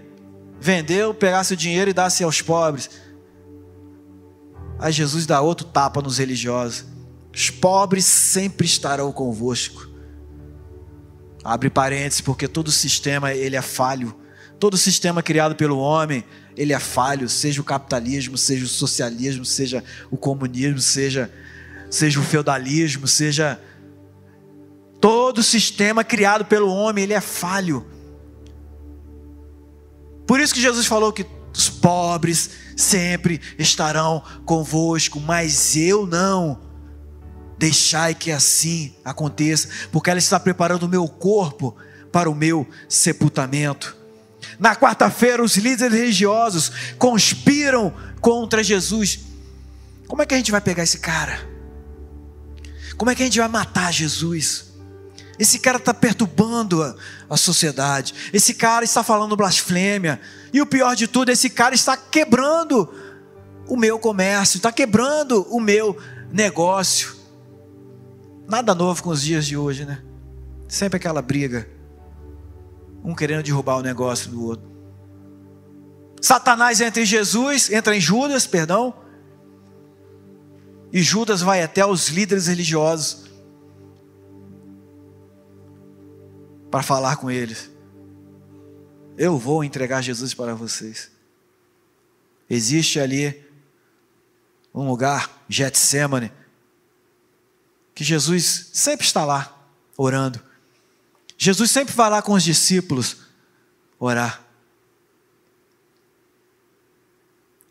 [0.59, 2.89] vendeu, pegasse o dinheiro e desse aos pobres?
[4.77, 6.85] Aí Jesus dá outro tapa nos religiosos.
[7.33, 9.89] Os pobres sempre estarão convosco.
[11.43, 14.15] Abre parênteses, porque todo sistema ele é falho.
[14.59, 16.25] Todo sistema criado pelo homem,
[16.57, 21.31] ele é falho, seja o capitalismo, seja o socialismo, seja o comunismo, seja
[21.89, 23.60] seja o feudalismo, seja
[24.99, 27.86] todo sistema criado pelo homem, ele é falho.
[30.28, 36.60] Por isso que Jesus falou que os pobres sempre estarão convosco, mas eu não.
[37.58, 41.75] Deixai que assim aconteça, porque ela está preparando o meu corpo
[42.12, 43.97] para o meu sepultamento.
[44.58, 49.19] Na quarta-feira, os líderes religiosos conspiram contra Jesus.
[50.08, 51.58] Como é que a gente vai pegar esse cara?
[52.99, 54.73] Como é que a gente vai matar Jesus?
[55.39, 56.93] Esse cara está perturbando a,
[57.29, 58.13] a, sociedade.
[58.33, 60.19] Esse cara está falando blasfêmia.
[60.51, 62.93] E o pior de tudo, esse cara está quebrando
[63.69, 65.97] o meu comércio, está quebrando o meu
[66.29, 67.15] negócio.
[68.49, 70.03] Nada novo com os dias de hoje, né?
[70.67, 71.69] Sempre aquela briga.
[73.01, 74.69] Um querendo derrubar o negócio do outro.
[76.21, 78.93] Satanás entra em Jesus, entra em Judas, perdão.
[80.91, 83.25] E Judas vai até os líderes religiosos
[86.71, 87.69] para falar com eles.
[89.17, 91.12] Eu vou entregar Jesus para vocês.
[92.49, 93.45] Existe ali
[94.73, 96.32] um lugar, Getsemane,
[97.93, 99.56] que Jesus sempre está lá,
[99.97, 100.41] orando.
[101.38, 103.17] Jesus sempre vai lá com os discípulos
[103.99, 104.43] orar.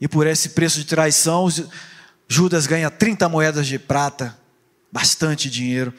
[0.01, 1.49] E por esse preço de traição,
[2.29, 4.39] Judas ganha 30 moedas de prata,
[4.93, 5.95] bastante dinheiro.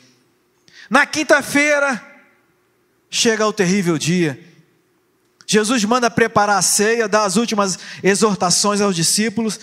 [0.90, 2.02] Na quinta-feira,
[3.10, 4.40] chega o terrível dia.
[5.48, 9.60] Jesus manda preparar a ceia, dá as últimas exortações aos discípulos,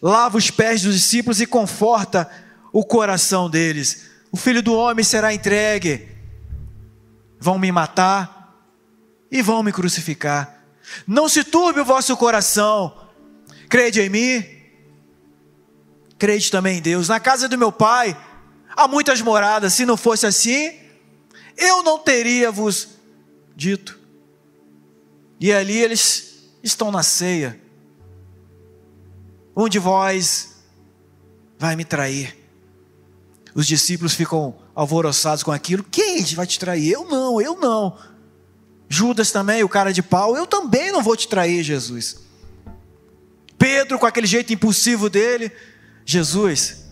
[0.00, 2.30] lava os pés dos discípulos e conforta
[2.72, 4.10] o coração deles.
[4.30, 6.08] O filho do homem será entregue.
[7.40, 8.64] Vão me matar
[9.30, 10.62] e vão me crucificar.
[11.06, 12.96] Não se turbe o vosso coração.
[13.68, 14.44] Crede em mim,
[16.24, 17.06] crede também em Deus.
[17.06, 18.16] Na casa do meu pai
[18.74, 19.74] há muitas moradas.
[19.74, 20.72] Se não fosse assim,
[21.54, 22.88] eu não teria vos
[23.54, 24.00] dito.
[25.38, 27.60] E ali eles estão na ceia.
[29.54, 30.54] Um de vós
[31.58, 32.34] vai me trair.
[33.54, 35.84] Os discípulos ficam alvoroçados com aquilo.
[35.84, 36.90] Quem vai te trair?
[36.90, 37.98] Eu não, eu não.
[38.88, 42.16] Judas também, o cara de pau, eu também não vou te trair, Jesus.
[43.58, 45.52] Pedro, com aquele jeito impulsivo dele,
[46.04, 46.84] Jesus,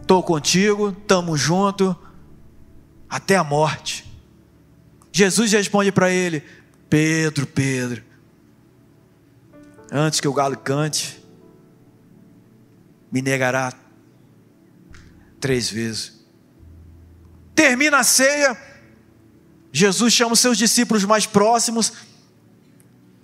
[0.00, 1.96] estou contigo, estamos junto,
[3.08, 4.04] até a morte.
[5.12, 6.42] Jesus responde para ele:
[6.88, 8.02] Pedro, Pedro,
[9.90, 11.22] antes que o galo cante,
[13.10, 13.72] me negará
[15.40, 16.20] três vezes.
[17.54, 18.56] Termina a ceia,
[19.72, 21.92] Jesus chama os seus discípulos mais próximos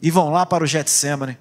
[0.02, 1.38] e vão lá para o Getsemane.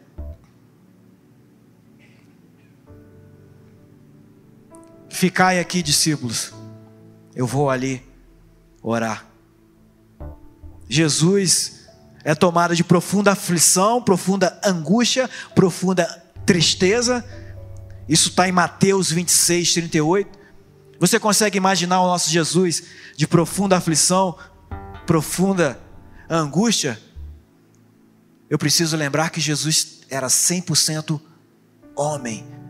[5.16, 6.52] Ficai aqui, discípulos,
[7.34, 8.06] eu vou ali
[8.84, 9.26] orar.
[10.90, 11.88] Jesus
[12.22, 16.06] é tomado de profunda aflição, profunda angústia, profunda
[16.46, 17.24] tristeza.
[18.10, 20.38] Isso está em Mateus 26, 38.
[21.00, 22.84] Você consegue imaginar o nosso Jesus
[23.16, 24.38] de profunda aflição,
[25.06, 25.80] profunda
[26.30, 27.02] angústia?
[28.50, 31.22] Eu preciso lembrar que Jesus era 100%
[31.96, 32.65] homem.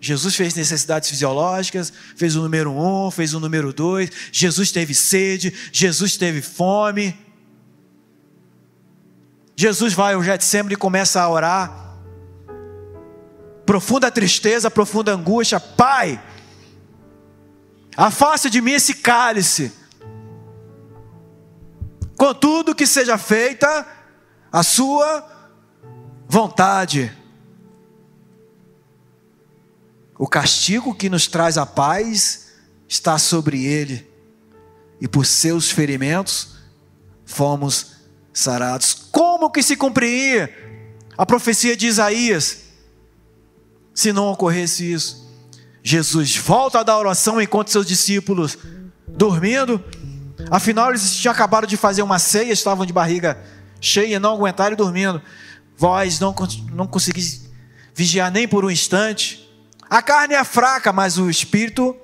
[0.00, 4.10] Jesus fez necessidades fisiológicas, fez o número um, fez o número dois.
[4.32, 7.16] Jesus teve sede, Jesus teve fome.
[9.54, 11.98] Jesus vai ao Getsemane e começa a orar.
[13.66, 15.60] Profunda tristeza, profunda angústia.
[15.60, 16.18] Pai,
[17.94, 19.70] afaste de mim esse cálice.
[22.16, 23.86] Contudo, que seja feita
[24.50, 25.26] a sua
[26.26, 27.19] vontade.
[30.20, 32.48] O castigo que nos traz a paz
[32.86, 34.06] está sobre ele,
[35.00, 36.56] e por seus ferimentos
[37.24, 37.92] fomos
[38.30, 38.92] sarados.
[39.10, 40.54] Como que se cumpria
[41.16, 42.64] a profecia de Isaías
[43.94, 45.26] se não ocorresse isso?
[45.82, 48.58] Jesus volta da oração enquanto seus discípulos
[49.08, 49.82] dormindo.
[50.50, 53.42] Afinal, eles tinham acabado de fazer uma ceia, estavam de barriga
[53.80, 55.22] cheia, não aguentaram dormindo.
[55.78, 56.34] Vós não,
[56.74, 57.48] não conseguis
[57.94, 59.49] vigiar nem por um instante.
[59.90, 61.96] A carne é fraca, mas o espírito.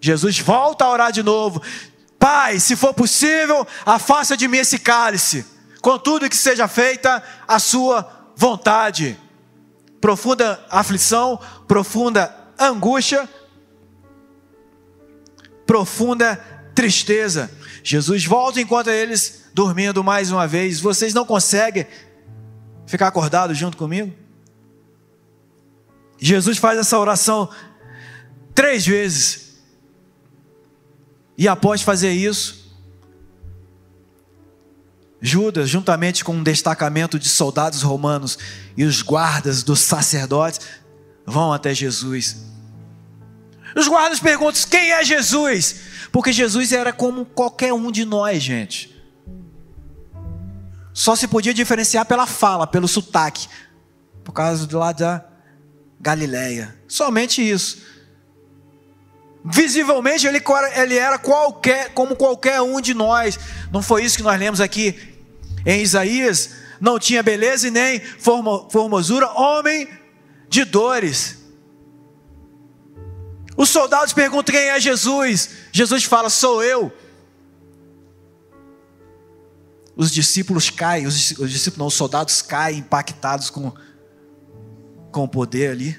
[0.00, 1.62] Jesus volta a orar de novo.
[2.18, 5.44] Pai, se for possível, afasta de mim esse cálice.
[5.82, 9.20] Contudo, que seja feita a sua vontade.
[10.00, 13.28] Profunda aflição, profunda angústia,
[15.66, 16.36] profunda
[16.74, 17.50] tristeza.
[17.82, 20.80] Jesus volta enquanto eles dormindo mais uma vez.
[20.80, 21.86] Vocês não conseguem
[22.86, 24.25] ficar acordados junto comigo?
[26.18, 27.50] Jesus faz essa oração
[28.54, 29.56] três vezes.
[31.36, 32.66] E após fazer isso,
[35.20, 38.38] Judas, juntamente com um destacamento de soldados romanos
[38.76, 40.60] e os guardas dos sacerdotes,
[41.26, 42.44] vão até Jesus.
[43.74, 45.80] Os guardas perguntam: quem é Jesus?
[46.10, 48.94] Porque Jesus era como qualquer um de nós, gente.
[50.94, 53.48] Só se podia diferenciar pela fala, pelo sotaque,
[54.24, 55.35] por causa do lado da
[56.00, 56.76] Galileia.
[56.86, 57.78] Somente isso.
[59.44, 60.42] Visivelmente ele,
[60.74, 63.38] ele era qualquer, como qualquer um de nós.
[63.72, 64.98] Não foi isso que nós lemos aqui
[65.64, 66.50] em Isaías?
[66.80, 69.88] Não tinha beleza e nem formosura, homem
[70.48, 71.38] de dores.
[73.56, 75.50] Os soldados perguntam quem é Jesus.
[75.72, 76.92] Jesus fala: Sou eu.
[79.96, 83.72] Os discípulos caem, os discípulos não, os soldados caem impactados com,
[85.16, 85.98] com o poder ali.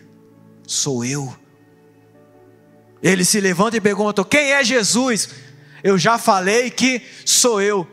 [0.67, 1.35] Sou eu.
[3.01, 5.29] Ele se levanta e pergunta: Quem é Jesus?
[5.83, 7.87] Eu já falei que sou eu.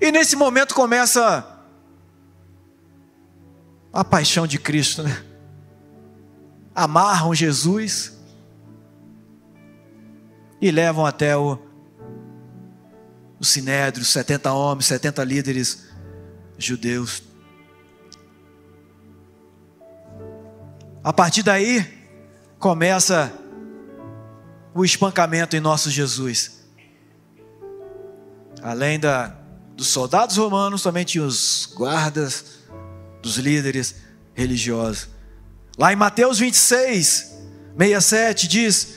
[0.00, 1.46] E nesse momento começa
[3.92, 5.22] a paixão de Cristo, né?
[6.74, 8.18] Amarram Jesus
[10.58, 11.58] e levam até o,
[13.38, 15.86] o Sinédrio, 70 homens, 70 líderes
[16.56, 17.22] judeus.
[21.04, 21.84] A partir daí,
[22.58, 23.32] começa
[24.72, 26.62] o espancamento em nosso Jesus.
[28.62, 29.34] Além da,
[29.76, 32.60] dos soldados romanos, também tinha os guardas
[33.20, 33.96] dos líderes
[34.32, 35.08] religiosos.
[35.76, 37.32] Lá em Mateus 26,
[37.76, 38.88] 67 diz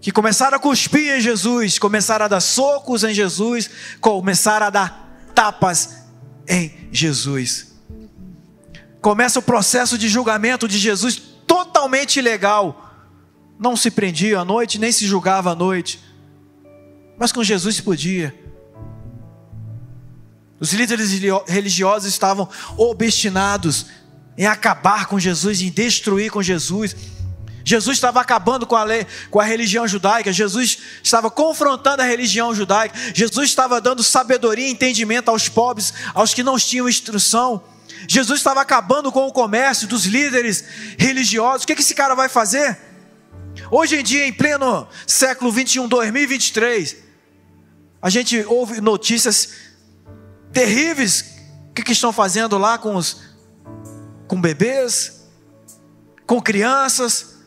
[0.00, 5.20] que começaram a cuspir em Jesus, começaram a dar socos em Jesus, começaram a dar
[5.34, 5.98] tapas
[6.48, 7.77] em Jesus.
[9.00, 12.84] Começa o processo de julgamento de Jesus totalmente ilegal
[13.58, 15.98] não se prendia à noite, nem se julgava à noite.
[17.18, 18.34] Mas com Jesus se podia.
[20.60, 21.10] Os líderes
[21.46, 23.86] religiosos estavam obstinados
[24.36, 26.94] em acabar com Jesus, em destruir com Jesus.
[27.64, 30.32] Jesus estava acabando com a lei, com a religião judaica.
[30.32, 32.96] Jesus estava confrontando a religião judaica.
[33.12, 37.62] Jesus estava dando sabedoria e entendimento aos pobres, aos que não tinham instrução.
[38.06, 40.64] Jesus estava acabando com o comércio dos líderes
[40.98, 41.64] religiosos.
[41.64, 42.78] O que esse cara vai fazer?
[43.70, 46.96] Hoje em dia, em pleno século 21, 2023,
[48.00, 49.50] a gente ouve notícias
[50.52, 51.36] terríveis
[51.74, 53.28] que, que estão fazendo lá com os
[54.28, 55.26] com bebês,
[56.26, 57.38] com crianças,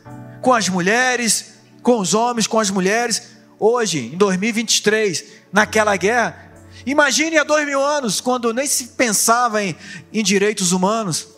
[0.42, 3.22] com as mulheres, com os homens, com as mulheres.
[3.58, 6.41] Hoje, em 2023, naquela guerra,
[6.86, 9.76] imagine há dois mil anos, quando nem se pensava em,
[10.12, 11.28] em direitos humanos.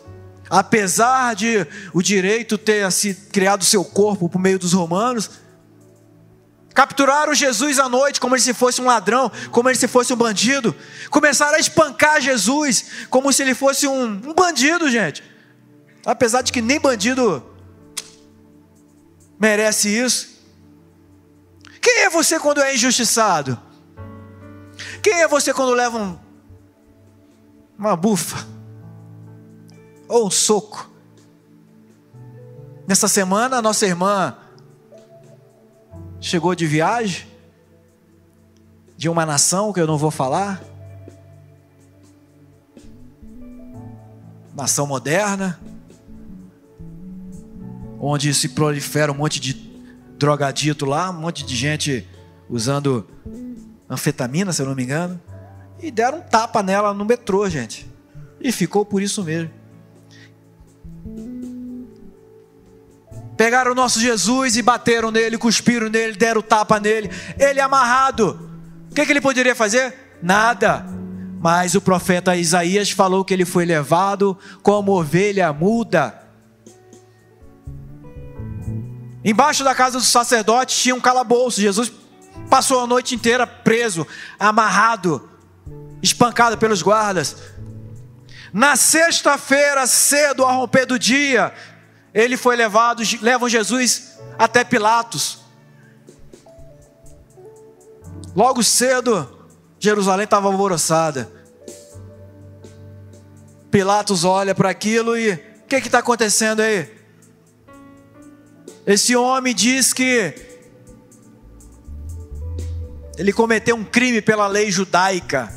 [0.49, 5.29] Apesar de o direito ter se criado seu corpo por meio dos romanos,
[6.73, 10.75] capturaram Jesus à noite como se fosse um ladrão, como se fosse um bandido,
[11.09, 15.23] começaram a espancar Jesus como se ele fosse um, um bandido, gente.
[16.05, 17.43] Apesar de que nem bandido
[19.39, 20.35] merece isso.
[21.81, 23.59] Quem é você quando é injustiçado?
[25.05, 26.17] Quem é você quando leva um,
[27.77, 28.43] uma bufa?
[30.07, 30.89] ou um soco.
[32.87, 34.35] Nessa semana, nossa irmã
[36.19, 37.27] chegou de viagem,
[38.97, 40.63] de uma nação que eu não vou falar,
[44.55, 45.59] nação moderna,
[47.99, 49.53] onde se prolifera um monte de
[50.17, 52.09] drogadito lá, um monte de gente
[52.49, 53.07] usando
[53.89, 55.19] anfetamina, se eu não me engano,
[55.81, 57.89] e deram um tapa nela no metrô, gente.
[58.39, 59.51] E ficou por isso mesmo.
[63.37, 67.09] Pegaram o nosso Jesus e bateram nele, cuspiram nele, deram tapa nele.
[67.37, 68.49] Ele amarrado.
[68.89, 69.93] O que, que ele poderia fazer?
[70.21, 70.85] Nada.
[71.39, 76.21] Mas o profeta Isaías falou que ele foi levado como ovelha muda.
[79.23, 81.59] Embaixo da casa do sacerdote tinha um calabouço.
[81.59, 81.91] Jesus
[82.49, 84.05] passou a noite inteira preso,
[84.39, 85.29] amarrado,
[86.01, 87.37] espancado pelos guardas.
[88.53, 91.53] Na sexta-feira, cedo, ao romper do dia,
[92.13, 95.39] ele foi levado, levam Jesus até Pilatos.
[98.35, 99.47] Logo cedo,
[99.79, 101.31] Jerusalém estava alvoroçada.
[103.69, 106.95] Pilatos olha para aquilo e o que está acontecendo aí?
[108.87, 110.54] Esse homem diz que
[113.17, 115.51] ele cometeu um crime pela lei judaica.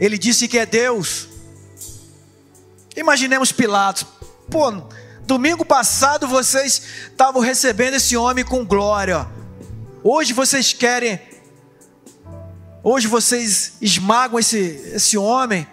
[0.00, 1.28] Ele disse que é Deus.
[2.96, 4.06] Imaginemos Pilatos.
[4.50, 4.70] Pô,
[5.26, 9.26] Domingo passado vocês estavam recebendo esse homem com glória.
[10.02, 11.18] Hoje vocês querem.
[12.82, 14.58] Hoje vocês esmagam esse,
[14.92, 15.66] esse homem.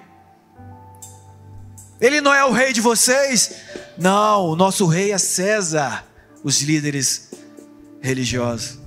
[1.99, 3.53] Ele não é o rei de vocês?
[3.97, 6.05] Não, o nosso rei é César,
[6.43, 7.29] os líderes
[8.01, 8.80] religiosos.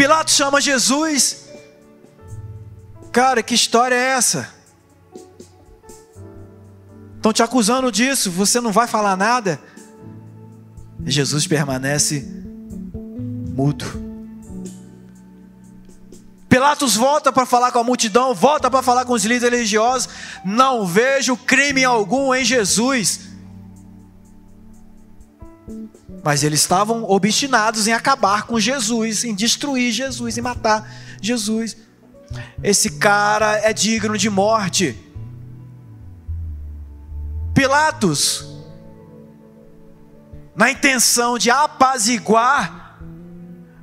[0.00, 1.44] Pilatos chama Jesus.
[3.12, 4.48] Cara, que história é essa?
[7.16, 9.60] Estão te acusando disso, você não vai falar nada.
[11.04, 12.26] Jesus permanece
[13.54, 13.84] mudo.
[16.48, 20.08] Pilatos volta para falar com a multidão, volta para falar com os líderes religiosos.
[20.42, 23.29] Não vejo crime algum em Jesus.
[26.22, 30.90] Mas eles estavam obstinados em acabar com Jesus, em destruir Jesus, em matar
[31.20, 31.76] Jesus.
[32.62, 34.98] Esse cara é digno de morte.
[37.54, 38.46] Pilatos,
[40.54, 42.98] na intenção de apaziguar,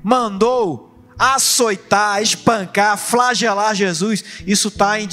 [0.04, 4.24] mandou açoitar, espancar, flagelar Jesus.
[4.46, 5.08] Isso está em,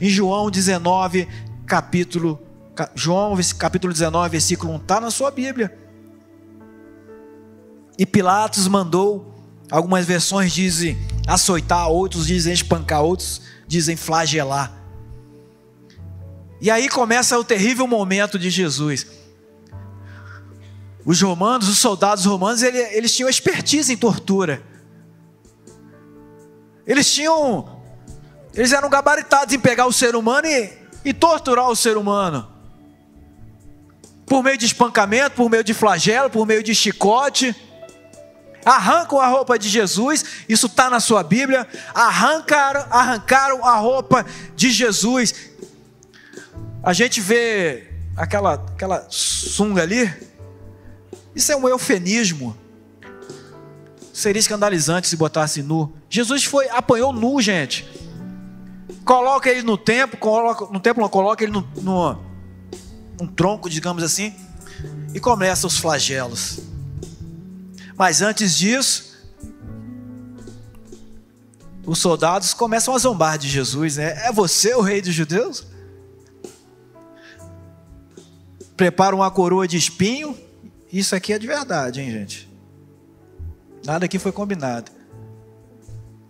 [0.00, 1.28] em João 19,
[1.66, 2.40] capítulo.
[2.94, 5.81] João, capítulo 19, versículo 1, está na sua Bíblia.
[7.98, 9.34] E Pilatos mandou,
[9.70, 14.72] algumas versões dizem açoitar, outros dizem espancar, outros dizem flagelar.
[16.60, 19.06] E aí começa o terrível momento de Jesus.
[21.04, 24.62] Os romanos, os soldados romanos, eles, tinham expertise em tortura.
[26.86, 27.82] Eles tinham,
[28.54, 30.72] eles eram gabaritados em pegar o ser humano e,
[31.04, 32.48] e torturar o ser humano.
[34.24, 37.54] Por meio de espancamento, por meio de flagelo, por meio de chicote
[38.64, 44.70] arrancam a roupa de Jesus, isso está na sua Bíblia, arrancaram, arrancaram a roupa de
[44.70, 45.34] Jesus.
[46.82, 50.12] A gente vê aquela, aquela sunga ali,
[51.34, 52.56] isso é um eufemismo.
[54.12, 55.92] Seria escandalizante se botasse nu.
[56.10, 57.88] Jesus foi, apanhou nu, gente.
[59.04, 62.18] Coloca ele no templo, coloca, no templo coloca ele no, no
[63.20, 64.34] um tronco, digamos assim,
[65.14, 66.71] e começa os flagelos.
[67.96, 69.12] Mas antes disso,
[71.84, 74.26] os soldados começam a zombar de Jesus, né?
[74.26, 75.66] É você o rei dos judeus?
[78.76, 80.36] Preparam uma coroa de espinho.
[80.92, 82.50] Isso aqui é de verdade, hein, gente?
[83.84, 84.90] Nada aqui foi combinado.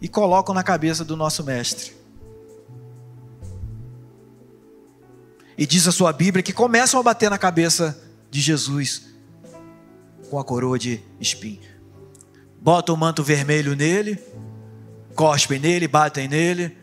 [0.01, 1.93] E colocam na cabeça do nosso mestre.
[5.57, 8.01] E diz a sua Bíblia que começam a bater na cabeça
[8.31, 9.12] de Jesus
[10.33, 11.61] com a coroa de espinho.
[12.59, 14.19] Botam o manto vermelho nele,
[15.15, 16.75] cospem nele, batem nele,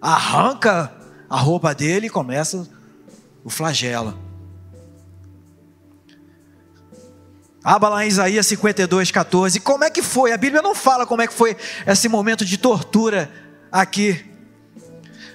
[0.00, 0.92] arranca
[1.28, 2.64] a roupa dele e começa
[3.42, 4.16] o flagelo.
[7.64, 9.58] Abra lá em Isaías 52, 14.
[9.58, 10.30] Como é que foi?
[10.30, 11.56] A Bíblia não fala como é que foi
[11.88, 13.28] esse momento de tortura
[13.72, 14.24] aqui.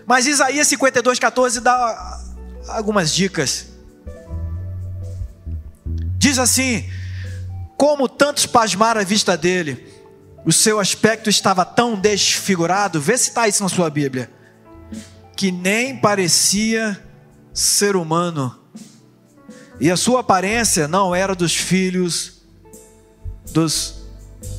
[0.05, 2.21] Mas Isaías 52, 14 dá
[2.69, 3.72] algumas dicas.
[6.24, 6.89] Diz assim:
[7.76, 9.86] Como tantos pasmaram a vista dele,
[10.45, 14.32] o seu aspecto estava tão desfigurado, vê se está isso na sua Bíblia,
[15.36, 16.97] que nem parecia
[17.53, 18.57] ser humano,
[19.82, 22.41] e a sua aparência não era dos filhos
[23.51, 24.05] dos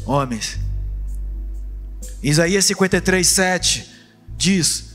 [0.05, 0.59] homens.
[2.23, 3.91] Isaías 53, 7
[4.37, 4.94] diz: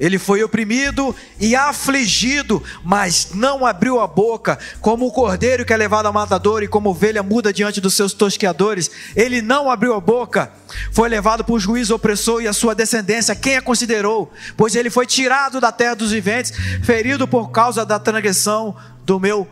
[0.00, 5.76] ele foi oprimido e afligido, mas não abriu a boca, como o cordeiro que é
[5.76, 8.90] levado ao matador e como ovelha muda diante dos seus tosqueadores.
[9.14, 10.50] Ele não abriu a boca,
[10.90, 14.32] foi levado por juiz opressor e a sua descendência, quem a considerou?
[14.56, 18.74] Pois ele foi tirado da terra dos viventes, ferido por causa da transgressão
[19.04, 19.46] do meu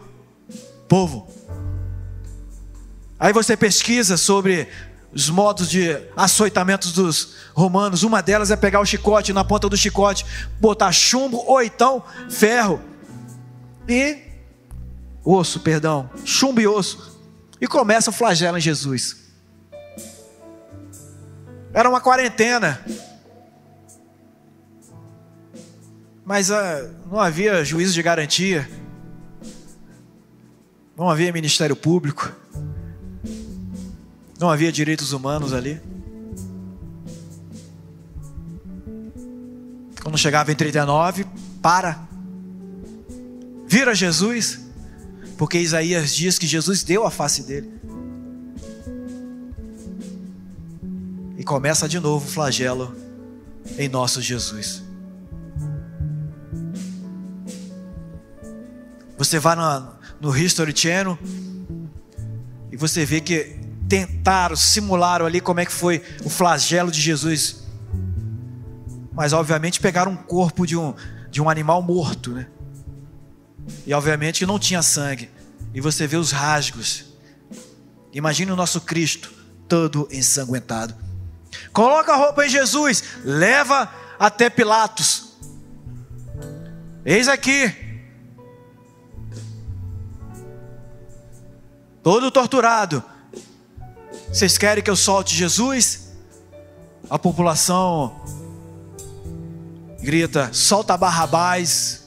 [0.89, 1.29] povo.
[3.21, 4.69] Aí você pesquisa sobre
[5.13, 8.03] os modos de açoitamentos dos romanos.
[8.03, 10.25] Uma delas é pegar o chicote, na ponta do chicote,
[10.61, 12.81] botar chumbo ou então ferro
[13.89, 14.19] e
[15.25, 17.19] osso, perdão, chumbo e osso.
[17.61, 19.17] E começa o flagelo em Jesus.
[21.73, 22.81] Era uma quarentena.
[26.25, 28.69] Mas ah, não havia juízo de garantia.
[30.97, 32.33] Não havia ministério público.
[34.39, 35.81] Não havia direitos humanos ali.
[40.03, 41.27] Quando chegava em 39,
[41.61, 42.07] para.
[43.67, 44.61] Vira Jesus,
[45.37, 47.71] porque Isaías diz que Jesus deu a face dele.
[51.37, 52.95] E começa de novo o flagelo
[53.77, 54.83] em nosso Jesus.
[59.19, 59.57] Você vai
[60.21, 61.19] no, History Channel
[62.71, 63.58] e você vê que
[63.89, 67.65] tentaram, simularam ali como é que foi o flagelo de Jesus.
[69.13, 70.95] Mas obviamente pegaram um corpo de um,
[71.31, 72.47] de um animal morto, né?
[73.87, 75.31] E obviamente não tinha sangue.
[75.75, 77.07] E você vê os rasgos.
[78.13, 79.33] Imagine o nosso Cristo
[79.67, 80.95] todo ensanguentado.
[81.73, 85.37] Coloca a roupa em Jesus, leva até Pilatos.
[87.05, 87.75] Eis aqui
[92.03, 93.03] todo torturado.
[94.33, 96.09] Vocês querem que eu solte Jesus?
[97.09, 98.21] A população
[100.01, 102.05] grita: solta Barrabás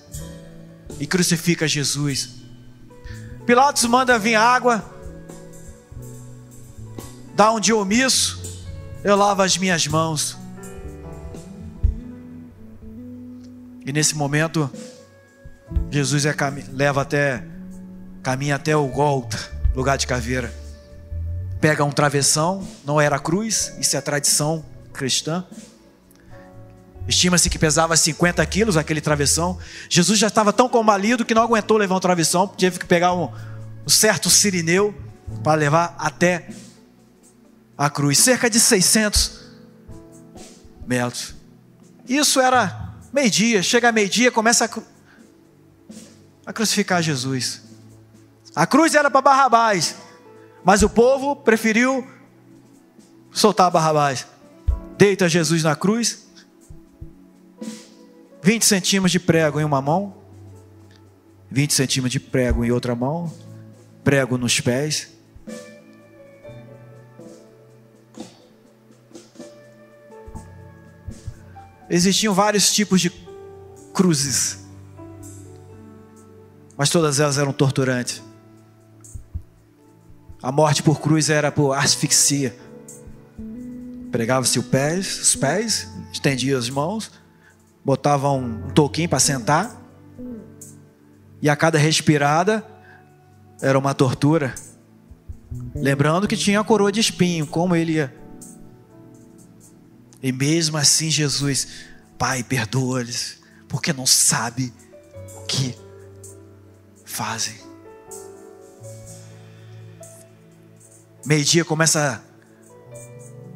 [0.99, 2.41] e crucifica Jesus.
[3.45, 4.85] Pilatos manda vir água,
[7.35, 8.39] dá um dia omisso,
[9.03, 10.37] eu lavo as minhas mãos.
[13.83, 14.69] E nesse momento,
[15.89, 16.35] Jesus é,
[16.71, 17.43] leva até,
[18.21, 19.37] caminha até o Golta,
[19.75, 20.60] lugar de caveira.
[21.61, 25.45] Pega um travessão, não era cruz, isso é tradição cristã.
[27.07, 29.57] Estima-se que pesava 50 quilos aquele travessão.
[29.89, 33.31] Jesus já estava tão combalido que não aguentou levar um travessão, teve que pegar um,
[33.85, 34.93] um certo sirineu
[35.43, 36.49] para levar até
[37.77, 39.41] a cruz, cerca de 600
[40.85, 41.35] metros.
[42.07, 47.61] Isso era meio-dia, chega meio-dia, começa a, a crucificar Jesus.
[48.55, 49.95] A cruz era para Barrabás,
[50.63, 52.07] mas o povo preferiu
[53.31, 54.27] soltar Barrabás.
[54.97, 56.27] Deita Jesus na cruz,
[58.43, 60.15] 20 centímetros de prego em uma mão,
[61.49, 63.33] 20 centímetros de prego em outra mão,
[64.03, 65.09] prego nos pés.
[71.89, 73.11] Existiam vários tipos de
[73.93, 74.65] cruzes,
[76.77, 78.21] mas todas elas eram torturantes.
[80.41, 82.55] A morte por cruz era por asfixia.
[84.11, 87.11] Pregava-se os pés, os pés, estendia as mãos,
[87.85, 89.79] botava um toquinho para sentar,
[91.41, 92.65] e a cada respirada
[93.61, 94.53] era uma tortura.
[95.73, 98.13] Lembrando que tinha a coroa de espinho, como ele ia.
[100.21, 101.67] E mesmo assim, Jesus,
[102.17, 104.71] Pai, perdoa-lhes, porque não sabe
[105.37, 105.75] o que
[107.03, 107.70] fazem.
[111.25, 112.23] Meio-dia começa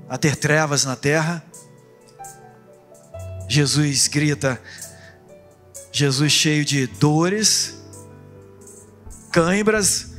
[0.07, 1.43] a ter trevas na terra.
[3.47, 4.61] Jesus grita,
[5.91, 7.82] Jesus cheio de dores,
[9.32, 10.13] cãibras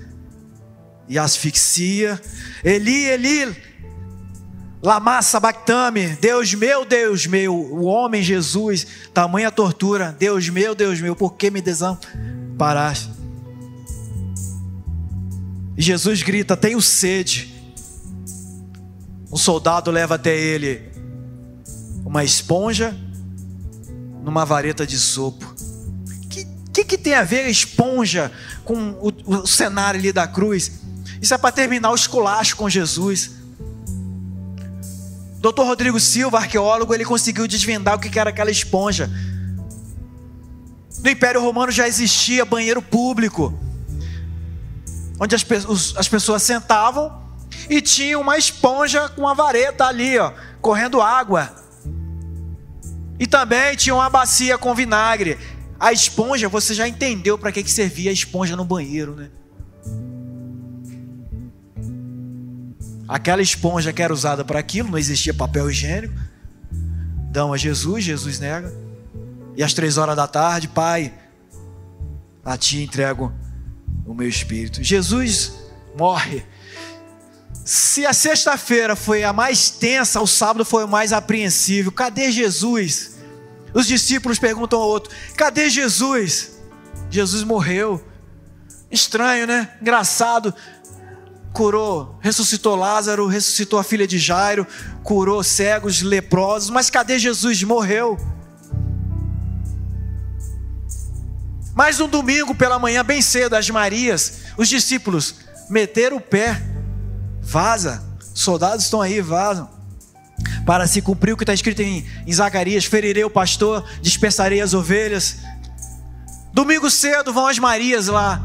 [1.09, 2.21] e asfixia.
[2.65, 3.57] Eli, Eli,
[4.83, 11.15] lama sabactame, Deus meu, Deus meu, o homem Jesus, tamanha tortura, Deus meu, Deus meu,
[11.15, 13.16] por que me desamparaste?
[15.77, 17.55] E Jesus grita: Tenho sede.
[19.31, 20.91] Um soldado leva até ele
[22.05, 22.97] uma esponja
[24.23, 25.45] numa vareta de sopo.
[25.45, 28.33] O que, que, que, tem a ver a esponja
[28.65, 30.81] com o, o cenário ali da cruz?
[31.21, 33.33] Isso é para terminar o esculacho com Jesus.
[35.41, 35.63] Dr.
[35.63, 39.11] Rodrigo Silva, arqueólogo, ele conseguiu desvendar o que era aquela esponja.
[41.03, 43.57] No Império Romano já existia banheiro público,
[45.19, 45.45] onde as,
[45.97, 47.27] as pessoas sentavam
[47.69, 51.51] e tinha uma esponja com uma vareta ali, ó, correndo água.
[53.19, 55.39] E também tinha uma bacia com vinagre.
[55.81, 59.31] A esponja, você já entendeu para que, que servia a esponja no banheiro, né?
[63.09, 66.15] Aquela esponja que era usada para aquilo, não existia papel higiênico.
[67.31, 68.73] Dão a Jesus, Jesus nega.
[69.57, 71.13] E às três horas da tarde, Pai,
[72.45, 73.33] a ti entrego
[74.07, 74.83] o meu espírito.
[74.83, 75.53] Jesus
[75.99, 76.45] morre.
[77.65, 81.91] Se a sexta-feira foi a mais tensa, o sábado foi o mais apreensível.
[81.91, 83.17] Cadê Jesus?
[83.75, 86.61] Os discípulos perguntam ao outro: Cadê Jesus?
[87.11, 88.03] Jesus morreu.
[88.91, 89.71] Estranho, né?
[89.83, 90.55] Engraçado.
[91.53, 94.67] Curou, ressuscitou Lázaro, ressuscitou a filha de Jairo,
[95.03, 97.63] curou cegos, leprosos, mas cadê Jesus?
[97.63, 98.19] Morreu.
[101.77, 105.35] Mas um domingo pela manhã, bem cedo, as Marias, os discípulos
[105.69, 106.63] meteram o pé
[107.43, 108.03] Vaza.
[108.35, 109.69] Soldados estão aí, vazam.
[110.65, 114.73] Para se cumprir o que está escrito em, em Zacarias: ferirei o pastor, dispersarei as
[114.73, 115.37] ovelhas.
[116.53, 118.43] Domingo cedo vão as Marias lá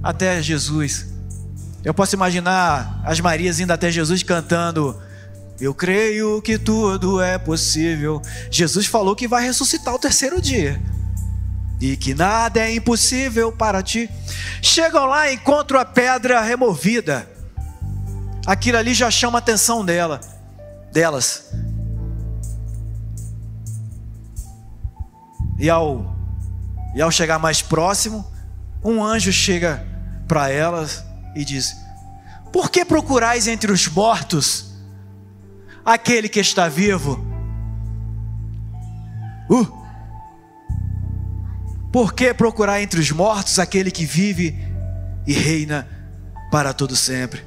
[0.00, 1.08] até Jesus.
[1.84, 4.96] Eu posso imaginar as Marias indo até Jesus cantando:
[5.60, 8.22] Eu creio que tudo é possível.
[8.52, 10.80] Jesus falou que vai ressuscitar o terceiro dia
[11.80, 14.10] e que nada é impossível para ti.
[14.60, 17.28] Chegam lá e encontram a pedra removida
[18.46, 20.20] aquilo ali já chama a atenção dela,
[20.92, 21.52] delas.
[25.58, 26.16] E ao,
[26.94, 28.26] e ao chegar mais próximo,
[28.82, 29.86] um anjo chega
[30.26, 31.04] para elas
[31.36, 31.76] e diz:
[32.52, 34.74] Por que procurais entre os mortos
[35.84, 37.24] aquele que está vivo?
[39.48, 39.79] Uh!
[41.92, 44.56] Por que procurar entre os mortos aquele que vive
[45.26, 45.88] e reina
[46.50, 47.42] para todo sempre.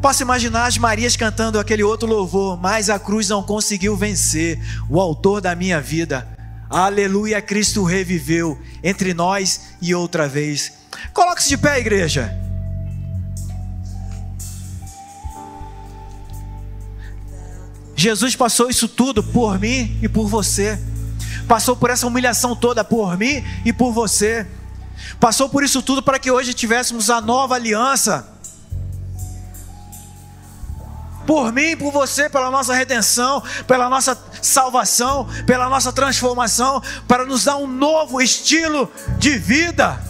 [0.00, 5.00] Posso imaginar as Marias cantando aquele outro louvor, mas a cruz não conseguiu vencer o
[5.00, 6.26] autor da minha vida.
[6.70, 10.72] Aleluia, Cristo reviveu entre nós e outra vez.
[11.12, 12.32] Coloque-se de pé, igreja.
[17.96, 20.78] Jesus passou isso tudo por mim e por você.
[21.48, 24.46] Passou por essa humilhação toda por mim e por você.
[25.18, 28.28] Passou por isso tudo para que hoje tivéssemos a nova aliança.
[31.26, 37.44] Por mim, por você, pela nossa redenção, pela nossa salvação, pela nossa transformação, para nos
[37.44, 40.02] dar um novo estilo de vida.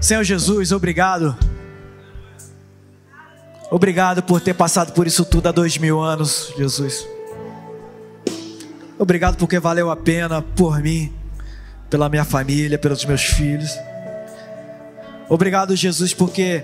[0.00, 1.36] Senhor Jesus, obrigado
[3.72, 7.08] Obrigado por ter passado por isso tudo há dois mil anos, Jesus.
[9.02, 11.12] Obrigado porque valeu a pena por mim,
[11.90, 13.76] pela minha família, pelos meus filhos.
[15.28, 16.62] Obrigado, Jesus, porque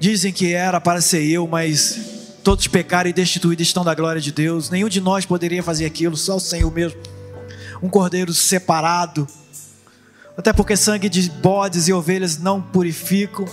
[0.00, 4.32] dizem que era para ser eu, mas todos pecaram e destituídos estão da glória de
[4.32, 4.70] Deus.
[4.70, 7.00] Nenhum de nós poderia fazer aquilo, só o Senhor mesmo.
[7.80, 9.28] Um cordeiro separado.
[10.36, 13.46] Até porque sangue de bodes e ovelhas não purificam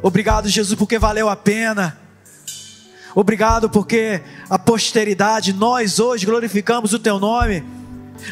[0.00, 1.98] Obrigado, Jesus, porque valeu a pena.
[3.20, 7.64] Obrigado porque a posteridade, nós hoje glorificamos o Teu nome,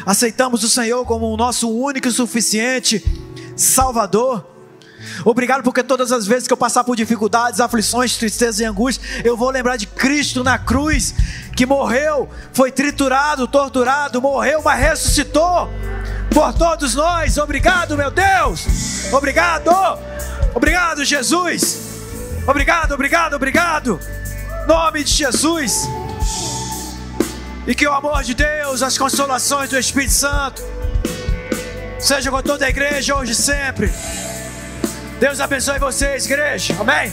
[0.05, 3.03] aceitamos o Senhor como o nosso único e suficiente
[3.53, 4.47] Salvador.
[5.25, 9.35] Obrigado porque todas as vezes que eu passar por dificuldades, aflições, tristezas e angústias, eu
[9.35, 11.13] vou lembrar de Cristo na cruz,
[11.53, 15.69] que morreu, foi triturado, torturado, morreu, mas ressuscitou
[16.33, 17.37] por todos nós.
[17.37, 19.11] Obrigado, meu Deus.
[19.11, 19.69] Obrigado.
[20.55, 21.77] Obrigado, Jesus.
[22.47, 23.99] Obrigado, obrigado, obrigado.
[24.67, 25.87] Nome de Jesus.
[27.65, 30.61] E que o amor de Deus, as consolações do Espírito Santo,
[31.99, 33.91] seja com toda a igreja hoje e sempre.
[35.19, 36.75] Deus abençoe vocês, igreja.
[36.79, 37.11] Amém.